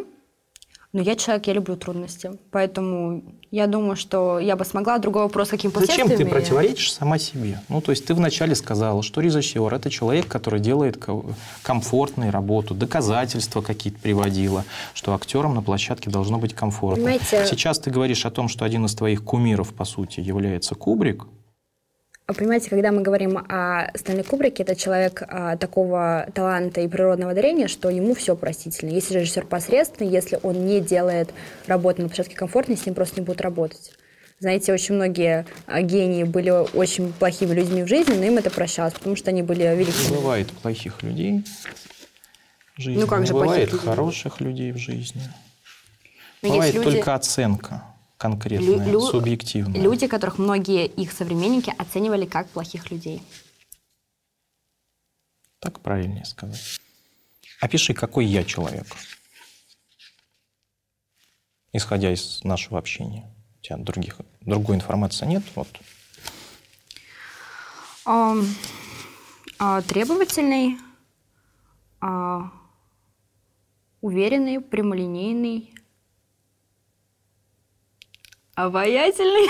но 0.94 1.02
я 1.02 1.16
человек, 1.16 1.48
я 1.48 1.54
люблю 1.54 1.76
трудности. 1.78 2.30
Поэтому 2.52 3.24
я 3.50 3.66
думаю, 3.66 3.96
что 3.96 4.38
я 4.40 4.56
бы 4.56 4.64
смогла. 4.66 5.00
Другой 5.00 5.24
вопрос, 5.24 5.50
каким 5.50 5.72
Зачем 5.74 6.08
ты 6.10 6.26
противоречишь 6.28 6.94
сама 6.94 7.18
себе? 7.18 7.60
Ну, 7.70 7.82
то 7.82 7.92
есть 7.92 8.06
ты 8.06 8.14
вначале 8.14 8.54
сказала, 8.54 9.02
что 9.02 9.20
режиссер– 9.20 9.74
это 9.74 9.90
человек, 9.90 10.28
который 10.28 10.60
делает 10.60 10.98
ко- 10.98 11.24
комфортную 11.64 12.32
работу, 12.32 12.76
доказательства 12.76 13.64
какие-то 13.64 13.98
приводила, 14.00 14.64
что 14.94 15.16
актерам 15.16 15.56
на 15.56 15.64
площадке 15.64 16.12
должно 16.12 16.38
быть 16.38 16.54
комфортно. 16.54 17.04
Понимаете- 17.04 17.48
Сейчас 17.48 17.80
ты 17.80 17.90
говоришь 17.90 18.28
о 18.28 18.30
том, 18.32 18.48
что 18.48 18.64
один 18.64 18.86
из 18.86 18.94
твоих 18.94 19.24
кумиров, 19.24 19.74
по 19.74 19.86
сути, 19.86 20.20
является 20.20 20.76
Кубрик. 20.76 21.26
А 22.30 22.34
понимаете, 22.34 22.70
когда 22.70 22.92
мы 22.92 23.04
говорим 23.04 23.38
о 23.38 23.90
Стэнли 23.96 24.22
Кубрике, 24.22 24.64
это 24.64 24.76
человек 24.76 25.24
а, 25.30 25.56
такого 25.56 26.28
таланта 26.34 26.82
и 26.82 26.88
природного 26.90 27.34
дарения, 27.34 27.70
что 27.70 27.90
ему 27.90 28.14
все 28.16 28.36
простительно. 28.36 28.90
Если 28.90 29.18
режиссер 29.18 29.46
посредственный, 29.46 30.12
если 30.12 30.38
он 30.44 30.66
не 30.66 30.82
делает 30.82 31.30
работу 31.68 32.02
на 32.02 32.10
площадке 32.10 32.36
комфортной, 32.36 32.76
с 32.76 32.86
ним 32.86 32.96
просто 32.96 33.22
не 33.22 33.26
будут 33.26 33.40
работать. 33.40 33.94
Знаете, 34.42 34.74
очень 34.74 34.96
многие 34.96 35.46
а, 35.68 35.82
гении 35.82 36.26
были 36.26 36.50
очень 36.50 37.14
плохими 37.14 37.54
людьми 37.54 37.84
в 37.84 37.88
жизни, 37.88 38.16
но 38.16 38.26
им 38.26 38.38
это 38.38 38.50
прощалось, 38.52 38.94
потому 38.94 39.16
что 39.16 39.30
они 39.30 39.42
были 39.42 39.64
Не 39.64 39.76
великими. 39.76 40.16
бывает 40.18 40.52
плохих 40.52 41.02
людей 41.04 41.46
в 42.76 42.82
жизни, 42.82 43.00
Ну, 43.00 43.08
как 43.08 43.22
не 43.22 43.26
же 43.28 43.32
плохих 43.32 43.48
бывает 43.52 43.72
людей? 43.72 43.86
хороших 43.88 44.42
людей 44.42 44.74
в 44.74 44.78
жизни. 44.78 45.22
Но 46.44 46.50
бывает 46.50 46.74
есть 46.74 46.86
люди- 46.86 46.98
только 46.98 47.16
оценка 47.16 47.84
конкретная, 48.18 48.86
Лю- 48.86 48.92
лю- 48.92 49.02
субъективная. 49.02 49.82
Люди, 49.82 50.08
которых 50.08 50.38
многие 50.38 50.86
их 50.88 51.12
современники 51.12 51.74
оценивали 51.78 52.26
как 52.26 52.50
плохих 52.50 52.92
людей. 52.92 53.22
Так 55.60 55.80
правильнее 55.82 56.26
сказать. 56.26 56.80
Опиши, 57.60 57.94
какой 57.94 58.26
я 58.26 58.44
человек. 58.44 58.86
Исходя 61.74 62.12
из 62.14 62.44
нашего 62.44 62.80
общения. 62.80 63.30
У 63.60 63.64
тебя 63.64 63.78
других, 63.78 64.18
другой 64.42 64.76
информации 64.76 65.26
нет? 65.26 65.44
Вот. 65.56 65.68
Ам, 68.06 68.46
а, 69.60 69.82
требовательный, 69.82 70.78
а, 72.00 72.52
уверенный, 74.02 74.62
прямолинейный, 74.62 75.74
обаятельный. 78.58 79.48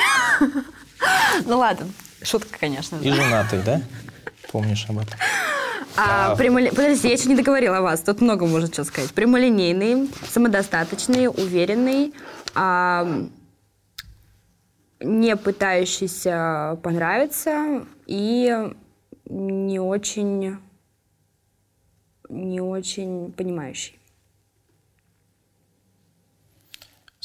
Ну 1.45 1.57
ладно, 1.59 1.87
шутка, 2.23 2.59
конечно. 2.59 2.97
И 2.97 3.09
женатый, 3.09 3.61
да? 3.63 3.81
Помнишь 4.51 4.85
об 4.89 4.99
этом? 4.99 5.13
А, 5.95 6.35
прямоли- 6.35 6.69
Подождите, 6.69 7.07
я 7.07 7.13
еще 7.15 7.29
не 7.29 7.35
договорила 7.35 7.77
о 7.77 7.81
вас. 7.81 8.01
Тут 8.01 8.21
много 8.21 8.45
можно 8.45 8.67
что 8.67 8.83
сказать. 8.83 9.11
Прямолинейный, 9.13 10.09
самодостаточный, 10.29 11.27
уверенный, 11.27 12.13
а, 12.53 13.07
не 14.99 15.35
пытающийся 15.35 16.77
понравиться 16.83 17.85
и 18.05 18.71
не 19.25 19.79
очень, 19.79 20.57
не 22.29 22.61
очень 22.61 23.31
понимающий. 23.31 23.97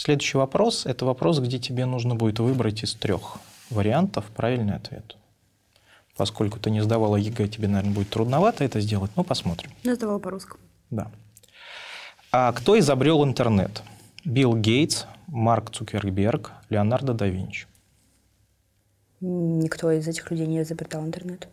Следующий 0.05 0.37
вопрос– 0.37 0.85
это 0.87 1.05
вопрос, 1.05 1.39
где 1.39 1.61
тебе 1.61 1.87
нужно 1.87 2.17
будет 2.17 2.41
выбрать 2.41 2.83
из 2.83 2.93
трех 2.93 3.37
вариантов 3.71 4.25
правильный 4.35 4.75
ответ. 4.75 5.17
Поскольку 6.17 6.59
ты 6.59 6.73
не 6.73 6.81
сдавала 6.81 7.15
ЕГЭ, 7.15 7.47
тебе, 7.47 7.69
наверное, 7.69 7.95
будет 7.95 8.11
трудновато 8.11 8.65
это 8.65 8.81
сделать, 8.81 9.13
но 9.15 9.23
посмотрим. 9.23 9.71
Я 9.85 9.95
сдавала 9.95 10.19
по-русскому. 10.19 10.61
Да. 10.91 11.09
А 12.33 12.53
кто 12.53 12.77
изобрел 12.77 13.25
интернет? 13.25 13.85
Билл 14.25 14.57
Гейтс, 14.57 15.05
Марк 15.29 15.71
Цукерберг, 15.71 16.51
Леонардо 16.69 17.15
да 17.15 17.29
Винчи. 17.29 17.69
Никто 19.21 19.93
из 19.93 20.09
этих 20.09 20.29
людей 20.33 20.49
не 20.49 20.63
изобретал 20.63 21.05
интернет. 21.05 21.47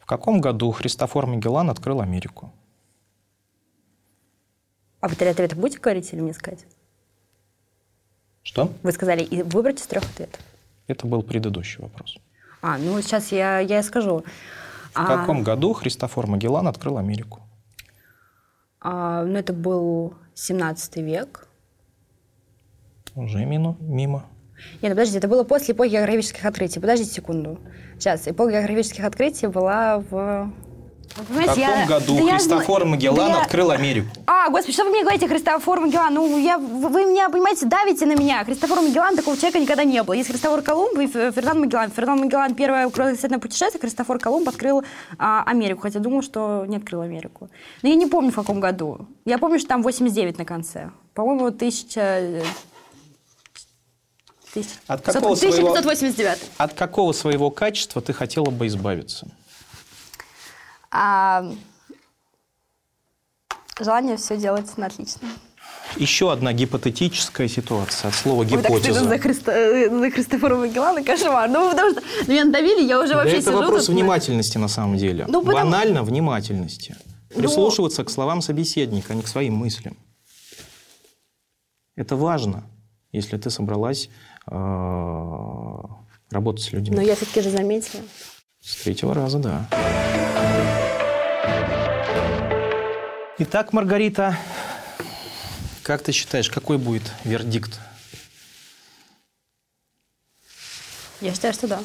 В 0.00 0.06
каком 0.06 0.40
году 0.40 0.72
Христофор 0.72 1.26
Магеллан 1.26 1.70
открыл 1.70 2.00
Америку? 2.00 2.52
А 4.98 5.06
вы 5.06 5.14
три 5.14 5.28
ответа 5.28 5.54
будете 5.54 5.78
говорить 5.78 6.12
или 6.12 6.20
мне 6.20 6.34
сказать? 6.34 6.66
Что? 8.44 8.72
Вы 8.82 8.92
сказали 8.92 9.22
и 9.24 9.42
выбрать 9.42 9.80
из 9.80 9.86
трех 9.86 10.04
ответов. 10.04 10.40
Это 10.86 11.06
был 11.06 11.22
предыдущий 11.22 11.82
вопрос. 11.82 12.18
А, 12.62 12.78
ну 12.78 13.00
сейчас 13.02 13.32
я, 13.32 13.58
я 13.58 13.82
скажу. 13.82 14.22
В 14.92 14.98
а, 14.98 15.06
каком 15.06 15.42
году 15.42 15.72
Христофор 15.72 16.26
Магеллан 16.26 16.68
открыл 16.68 16.98
Америку? 16.98 17.40
А, 18.80 19.24
ну, 19.24 19.36
это 19.38 19.52
был 19.52 20.14
17 20.34 20.96
век. 20.98 21.48
Уже 23.16 23.44
мимо. 23.44 23.76
мимо. 23.80 24.26
Нет, 24.82 24.82
ну, 24.82 24.88
подождите, 24.90 25.18
это 25.18 25.28
было 25.28 25.44
после 25.44 25.74
эпохи 25.74 25.90
географических 25.90 26.44
открытий. 26.44 26.80
Подождите 26.80 27.10
секунду. 27.12 27.58
Сейчас, 27.98 28.28
эпоха 28.28 28.52
географических 28.52 29.04
открытий 29.04 29.46
была 29.46 29.98
в 29.98 30.52
в 31.16 31.46
каком 31.46 31.54
я... 31.54 31.86
году 31.86 32.16
да 32.16 32.32
Христофор 32.32 32.82
я... 32.82 32.86
Магеллан 32.86 33.32
да 33.32 33.42
открыл 33.42 33.70
Америку? 33.70 34.08
А, 34.26 34.50
господи, 34.50 34.72
что 34.72 34.84
вы 34.84 34.90
мне 34.90 35.02
говорите, 35.02 35.28
Христофор 35.28 35.80
Магеллан? 35.80 36.12
Ну, 36.12 36.38
я... 36.38 36.58
вы 36.58 37.04
меня, 37.04 37.28
понимаете, 37.28 37.66
давите 37.66 38.04
на 38.06 38.16
меня. 38.16 38.44
Христофор 38.44 38.80
Магеллан 38.80 39.14
такого 39.14 39.36
человека 39.36 39.60
никогда 39.60 39.84
не 39.84 40.02
было. 40.02 40.14
Есть 40.14 40.28
Христофор 40.28 40.62
Колумб 40.62 40.98
и 40.98 41.06
Фернанд 41.06 41.60
Магеллан. 41.60 41.90
Фернанд 41.92 42.22
Магеллан 42.22 42.54
первое 42.54 42.90
кругосветное 42.90 43.38
путешествие, 43.38 43.80
Христофор 43.80 44.18
Колумб 44.18 44.48
открыл 44.48 44.82
а, 45.16 45.44
Америку, 45.44 45.82
хотя 45.82 46.00
думал, 46.00 46.22
что 46.22 46.64
не 46.66 46.78
открыл 46.78 47.02
Америку. 47.02 47.48
Но 47.82 47.88
я 47.88 47.94
не 47.94 48.06
помню, 48.06 48.32
в 48.32 48.36
каком 48.36 48.58
году. 48.58 49.06
Я 49.24 49.38
помню, 49.38 49.60
что 49.60 49.68
там 49.68 49.82
89 49.82 50.38
на 50.38 50.44
конце. 50.44 50.90
По-моему, 51.14 51.46
1000... 51.46 52.42
От 54.86 55.02
какого 55.02 55.34
1589. 55.34 56.38
Своего, 56.38 56.54
от 56.58 56.74
какого 56.74 57.12
своего 57.12 57.50
качества 57.50 58.00
ты 58.00 58.12
хотела 58.12 58.50
бы 58.50 58.68
избавиться? 58.68 59.26
А 60.96 61.44
желание 63.80 64.16
все 64.16 64.36
делать 64.36 64.78
на 64.78 64.86
отлично. 64.86 65.28
Еще 65.96 66.32
одна 66.32 66.52
гипотетическая 66.52 67.48
ситуация 67.48 68.08
от 68.08 68.14
слова 68.14 68.44
гипотеза. 68.44 68.72
Ой, 68.72 68.82
так 68.82 69.08
за, 69.08 69.18
Христо... 69.18 69.52
за 69.98 70.10
Христофора 70.10 70.56
Магеллана 70.56 71.02
кошмар. 71.02 71.50
Ну, 71.50 71.70
потому 71.70 71.90
что 71.90 72.00
ну, 72.26 72.32
меня 72.32 72.44
надавили, 72.44 72.82
я 72.84 73.00
уже 73.00 73.14
вообще 73.16 73.36
да 73.36 73.40
сижу... 73.40 73.50
Это 73.50 73.60
вопрос 73.60 73.86
тут... 73.86 73.94
внимательности 73.94 74.56
на 74.58 74.68
самом 74.68 74.96
деле. 74.96 75.24
Ну, 75.26 75.40
потому... 75.42 75.64
Банально 75.64 76.04
внимательности. 76.04 76.96
Ну. 77.30 77.42
Прислушиваться 77.42 78.02
ну... 78.02 78.06
к 78.06 78.10
словам 78.10 78.40
собеседника, 78.40 79.12
а 79.12 79.16
не 79.16 79.22
к 79.22 79.28
своим 79.28 79.54
мыслям. 79.54 79.96
Это 81.96 82.14
важно, 82.14 82.64
если 83.10 83.36
ты 83.36 83.50
собралась 83.50 84.10
э, 84.48 84.52
работать 86.30 86.64
с 86.64 86.72
людьми. 86.72 86.96
Но 86.96 87.02
я 87.02 87.16
все-таки 87.16 87.40
же 87.40 87.50
заметила. 87.50 88.02
С 88.60 88.76
третьего 88.76 89.12
раза, 89.12 89.38
да. 89.38 89.68
Итак, 93.36 93.72
Маргарита, 93.72 94.36
как 95.82 96.02
ты 96.02 96.12
считаешь, 96.12 96.48
какой 96.48 96.78
будет 96.78 97.02
вердикт? 97.24 97.80
Я 101.20 101.34
считаю, 101.34 101.52
что 101.52 101.66
да. 101.66 101.82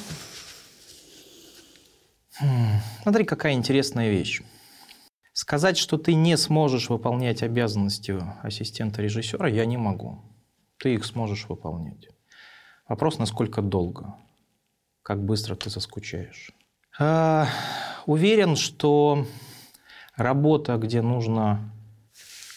Смотри, 3.01 3.25
какая 3.25 3.53
интересная 3.53 4.11
вещь. 4.11 4.43
Сказать, 5.33 5.79
что 5.79 5.97
ты 5.97 6.13
не 6.13 6.37
сможешь 6.37 6.89
выполнять 6.89 7.41
обязанности 7.41 8.15
ассистента 8.43 9.01
режиссера, 9.01 9.47
я 9.47 9.65
не 9.65 9.77
могу. 9.77 10.21
Ты 10.77 10.93
их 10.93 11.03
сможешь 11.03 11.47
выполнять. 11.49 12.09
Вопрос, 12.87 13.17
насколько 13.17 13.63
долго, 13.63 14.13
как 15.01 15.25
быстро 15.25 15.55
ты 15.55 15.71
заскучаешь. 15.71 16.51
А, 16.99 17.47
уверен, 18.05 18.55
что 18.55 19.25
Работа, 20.19 20.75
где 20.75 21.01
нужно, 21.01 21.71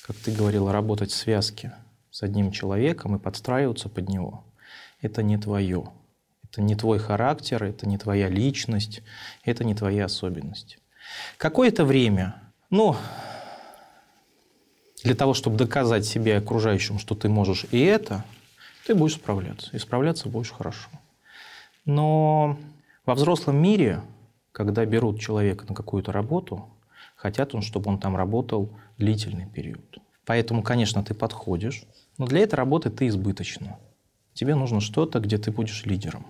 как 0.05 0.17
ты 0.17 0.33
говорила, 0.33 0.73
работать 0.73 1.13
в 1.13 1.15
связке 1.15 1.73
с 2.11 2.25
одним 2.25 2.51
человеком 2.51 3.15
и 3.15 3.21
подстраиваться 3.21 3.89
под 3.89 4.09
него, 4.09 4.43
это 5.01 5.23
не 5.23 5.39
твое. 5.39 5.85
Это 6.43 6.61
не 6.61 6.75
твой 6.75 6.99
характер, 6.99 7.63
это 7.63 7.89
не 7.89 7.99
твоя 7.99 8.29
личность, 8.29 9.05
это 9.45 9.63
не 9.63 9.77
твои 9.77 10.01
особенности. 10.01 10.79
Какое-то 11.37 11.85
время, 11.85 12.35
ну, 12.69 12.97
для 15.05 15.15
того, 15.15 15.33
чтобы 15.33 15.57
доказать 15.57 16.05
себе 16.05 16.33
и 16.33 16.39
окружающим, 16.39 16.99
что 16.99 17.15
ты 17.15 17.29
можешь 17.29 17.67
и 17.71 17.79
это, 17.79 18.25
ты 18.89 18.97
будешь 18.97 19.15
справляться. 19.15 19.71
И 19.73 19.79
справляться 19.79 20.29
будешь 20.29 20.51
хорошо. 20.51 20.91
Но 21.85 22.59
во 23.07 23.15
взрослом 23.15 23.63
мире, 23.63 24.01
когда 24.51 24.85
берут 24.85 25.21
человека 25.21 25.65
на 25.69 25.77
какую-то 25.77 26.11
работу, 26.11 26.69
хотят, 27.23 27.55
он, 27.55 27.63
чтобы 27.63 27.89
он 27.89 27.99
там 27.99 28.17
работал 28.17 28.73
длительный 28.99 29.47
период. 29.47 29.99
Поэтому, 30.27 30.63
конечно, 30.63 31.05
ты 31.05 31.15
подходишь, 31.15 31.85
но 32.19 32.27
для 32.27 32.41
этой 32.41 32.57
работы 32.57 32.91
ты 32.91 33.07
избыточно. 33.07 33.79
Тебе 34.35 34.57
нужно 34.57 34.81
что-то, 34.81 35.21
где 35.21 35.39
ты 35.39 35.53
будешь 35.53 35.85
лидером, 35.85 36.27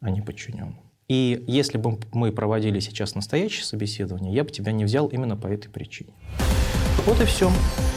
а 0.00 0.10
не 0.10 0.20
подчиненным. 0.22 0.78
И 1.08 1.42
если 1.48 1.78
бы 1.78 1.98
мы 2.12 2.30
проводили 2.30 2.78
сейчас 2.78 3.16
настоящее 3.16 3.64
собеседование, 3.64 4.32
я 4.32 4.44
бы 4.44 4.50
тебя 4.50 4.70
не 4.70 4.84
взял 4.84 5.08
именно 5.08 5.36
по 5.36 5.48
этой 5.48 5.70
причине. 5.70 6.12
Вот 7.04 7.20
и 7.20 7.24
все. 7.24 7.50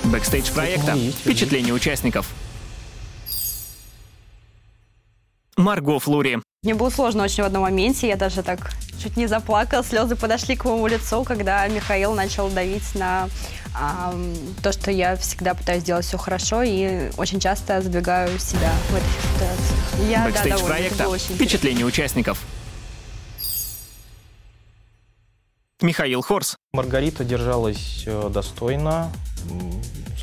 Бэкстейдж 0.06 0.52
проекта. 0.52 0.96
Впечатление 0.96 1.74
участников. 1.74 2.34
Марго 5.58 6.00
Флури. 6.00 6.40
Мне 6.64 6.74
было 6.74 6.90
сложно 6.90 7.24
очень 7.24 7.44
в 7.44 7.46
одном 7.46 7.64
моменте. 7.64 8.08
Я 8.08 8.16
даже 8.16 8.42
так 8.42 8.72
чуть 9.02 9.18
не 9.18 9.28
заплакала. 9.28 9.84
Слезы 9.84 10.16
подошли 10.16 10.56
к 10.56 10.66
моему 10.66 10.88
лицу, 10.88 11.24
когда 11.24 11.68
Михаил 11.68 12.14
начал 12.14 12.50
давить 12.50 12.96
на 12.96 13.30
а, 13.74 14.14
то, 14.62 14.72
что 14.72 14.92
я 14.92 15.16
всегда 15.16 15.54
пытаюсь 15.54 15.84
делать 15.84 16.06
все 16.06 16.18
хорошо 16.18 16.62
и 16.64 17.10
очень 17.18 17.40
часто 17.40 17.82
задвигаю 17.82 18.38
себя 18.40 18.72
в 18.90 18.96
этой 18.96 19.10
ситуации. 19.34 20.12
Я, 20.12 20.26
Бэкстейдж 20.26 20.60
да, 20.60 20.66
проекта. 20.66 21.18
Впечатление 21.18 21.86
участников. 21.86 22.40
Михаил 25.82 26.22
Хорс. 26.22 26.58
Маргарита 26.74 27.24
держалась 27.24 28.04
э, 28.06 28.30
достойно. 28.32 29.12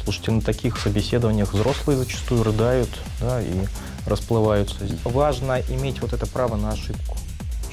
Слушайте, 0.05 0.31
на 0.31 0.41
таких 0.41 0.79
собеседованиях 0.79 1.53
взрослые 1.53 1.99
зачастую 1.99 2.45
рыдают 2.45 2.89
да, 3.21 3.43
и 3.43 3.65
расплываются. 4.07 4.77
Важно 5.05 5.61
иметь 5.69 6.01
вот 6.01 6.13
это 6.13 6.27
право 6.27 6.55
на 6.55 6.71
ошибку 6.71 7.19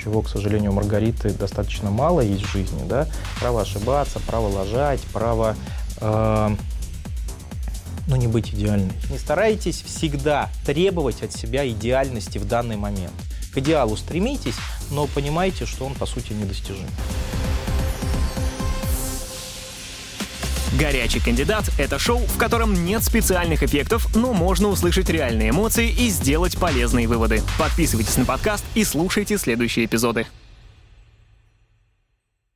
чего, 0.06 0.22
к 0.22 0.30
сожалению, 0.30 0.72
Маргариты 0.72 1.32
достаточно 1.32 1.90
мало 1.90 2.22
есть 2.22 2.44
в 2.44 2.52
жизни, 2.52 2.84
да, 2.88 3.08
право 3.40 3.62
ошибаться, 3.62 4.20
право 4.20 4.48
лажать, 4.48 5.02
право, 5.12 5.56
э, 6.00 6.56
ну, 8.08 8.16
не 8.16 8.28
быть 8.28 8.54
идеальной. 8.54 8.92
Не 9.10 9.18
старайтесь 9.18 9.82
всегда 9.82 10.50
требовать 10.64 11.24
от 11.24 11.34
себя 11.34 11.68
идеальности 11.68 12.38
в 12.38 12.48
данный 12.48 12.78
момент. 12.78 13.14
К 13.52 13.58
идеалу 13.58 13.98
стремитесь, 13.98 14.58
но 14.92 15.08
понимайте, 15.08 15.66
что 15.66 15.86
он, 15.86 15.96
по 15.96 16.06
сути, 16.06 16.34
недостижим. 16.34 16.88
«Горячий 20.74 21.20
кандидат»— 21.20 21.70
это 21.78 22.00
шоу, 22.00 22.20
в 22.20 22.38
котором 22.38 22.86
нет 22.86 23.04
специальных 23.04 23.64
эффектов, 23.64 24.14
но 24.16 24.34
можно 24.34 24.68
услышать 24.68 25.10
реальные 25.10 25.52
эмоции 25.52 25.90
и 25.90 26.10
сделать 26.10 26.58
полезные 26.58 27.08
выводы. 27.08 27.42
Подписывайтесь 27.58 28.18
на 28.18 28.26
подкаст 28.26 28.66
и 28.74 28.84
слушайте 28.84 29.38
следующие 29.38 29.86
эпизоды. 29.86 30.26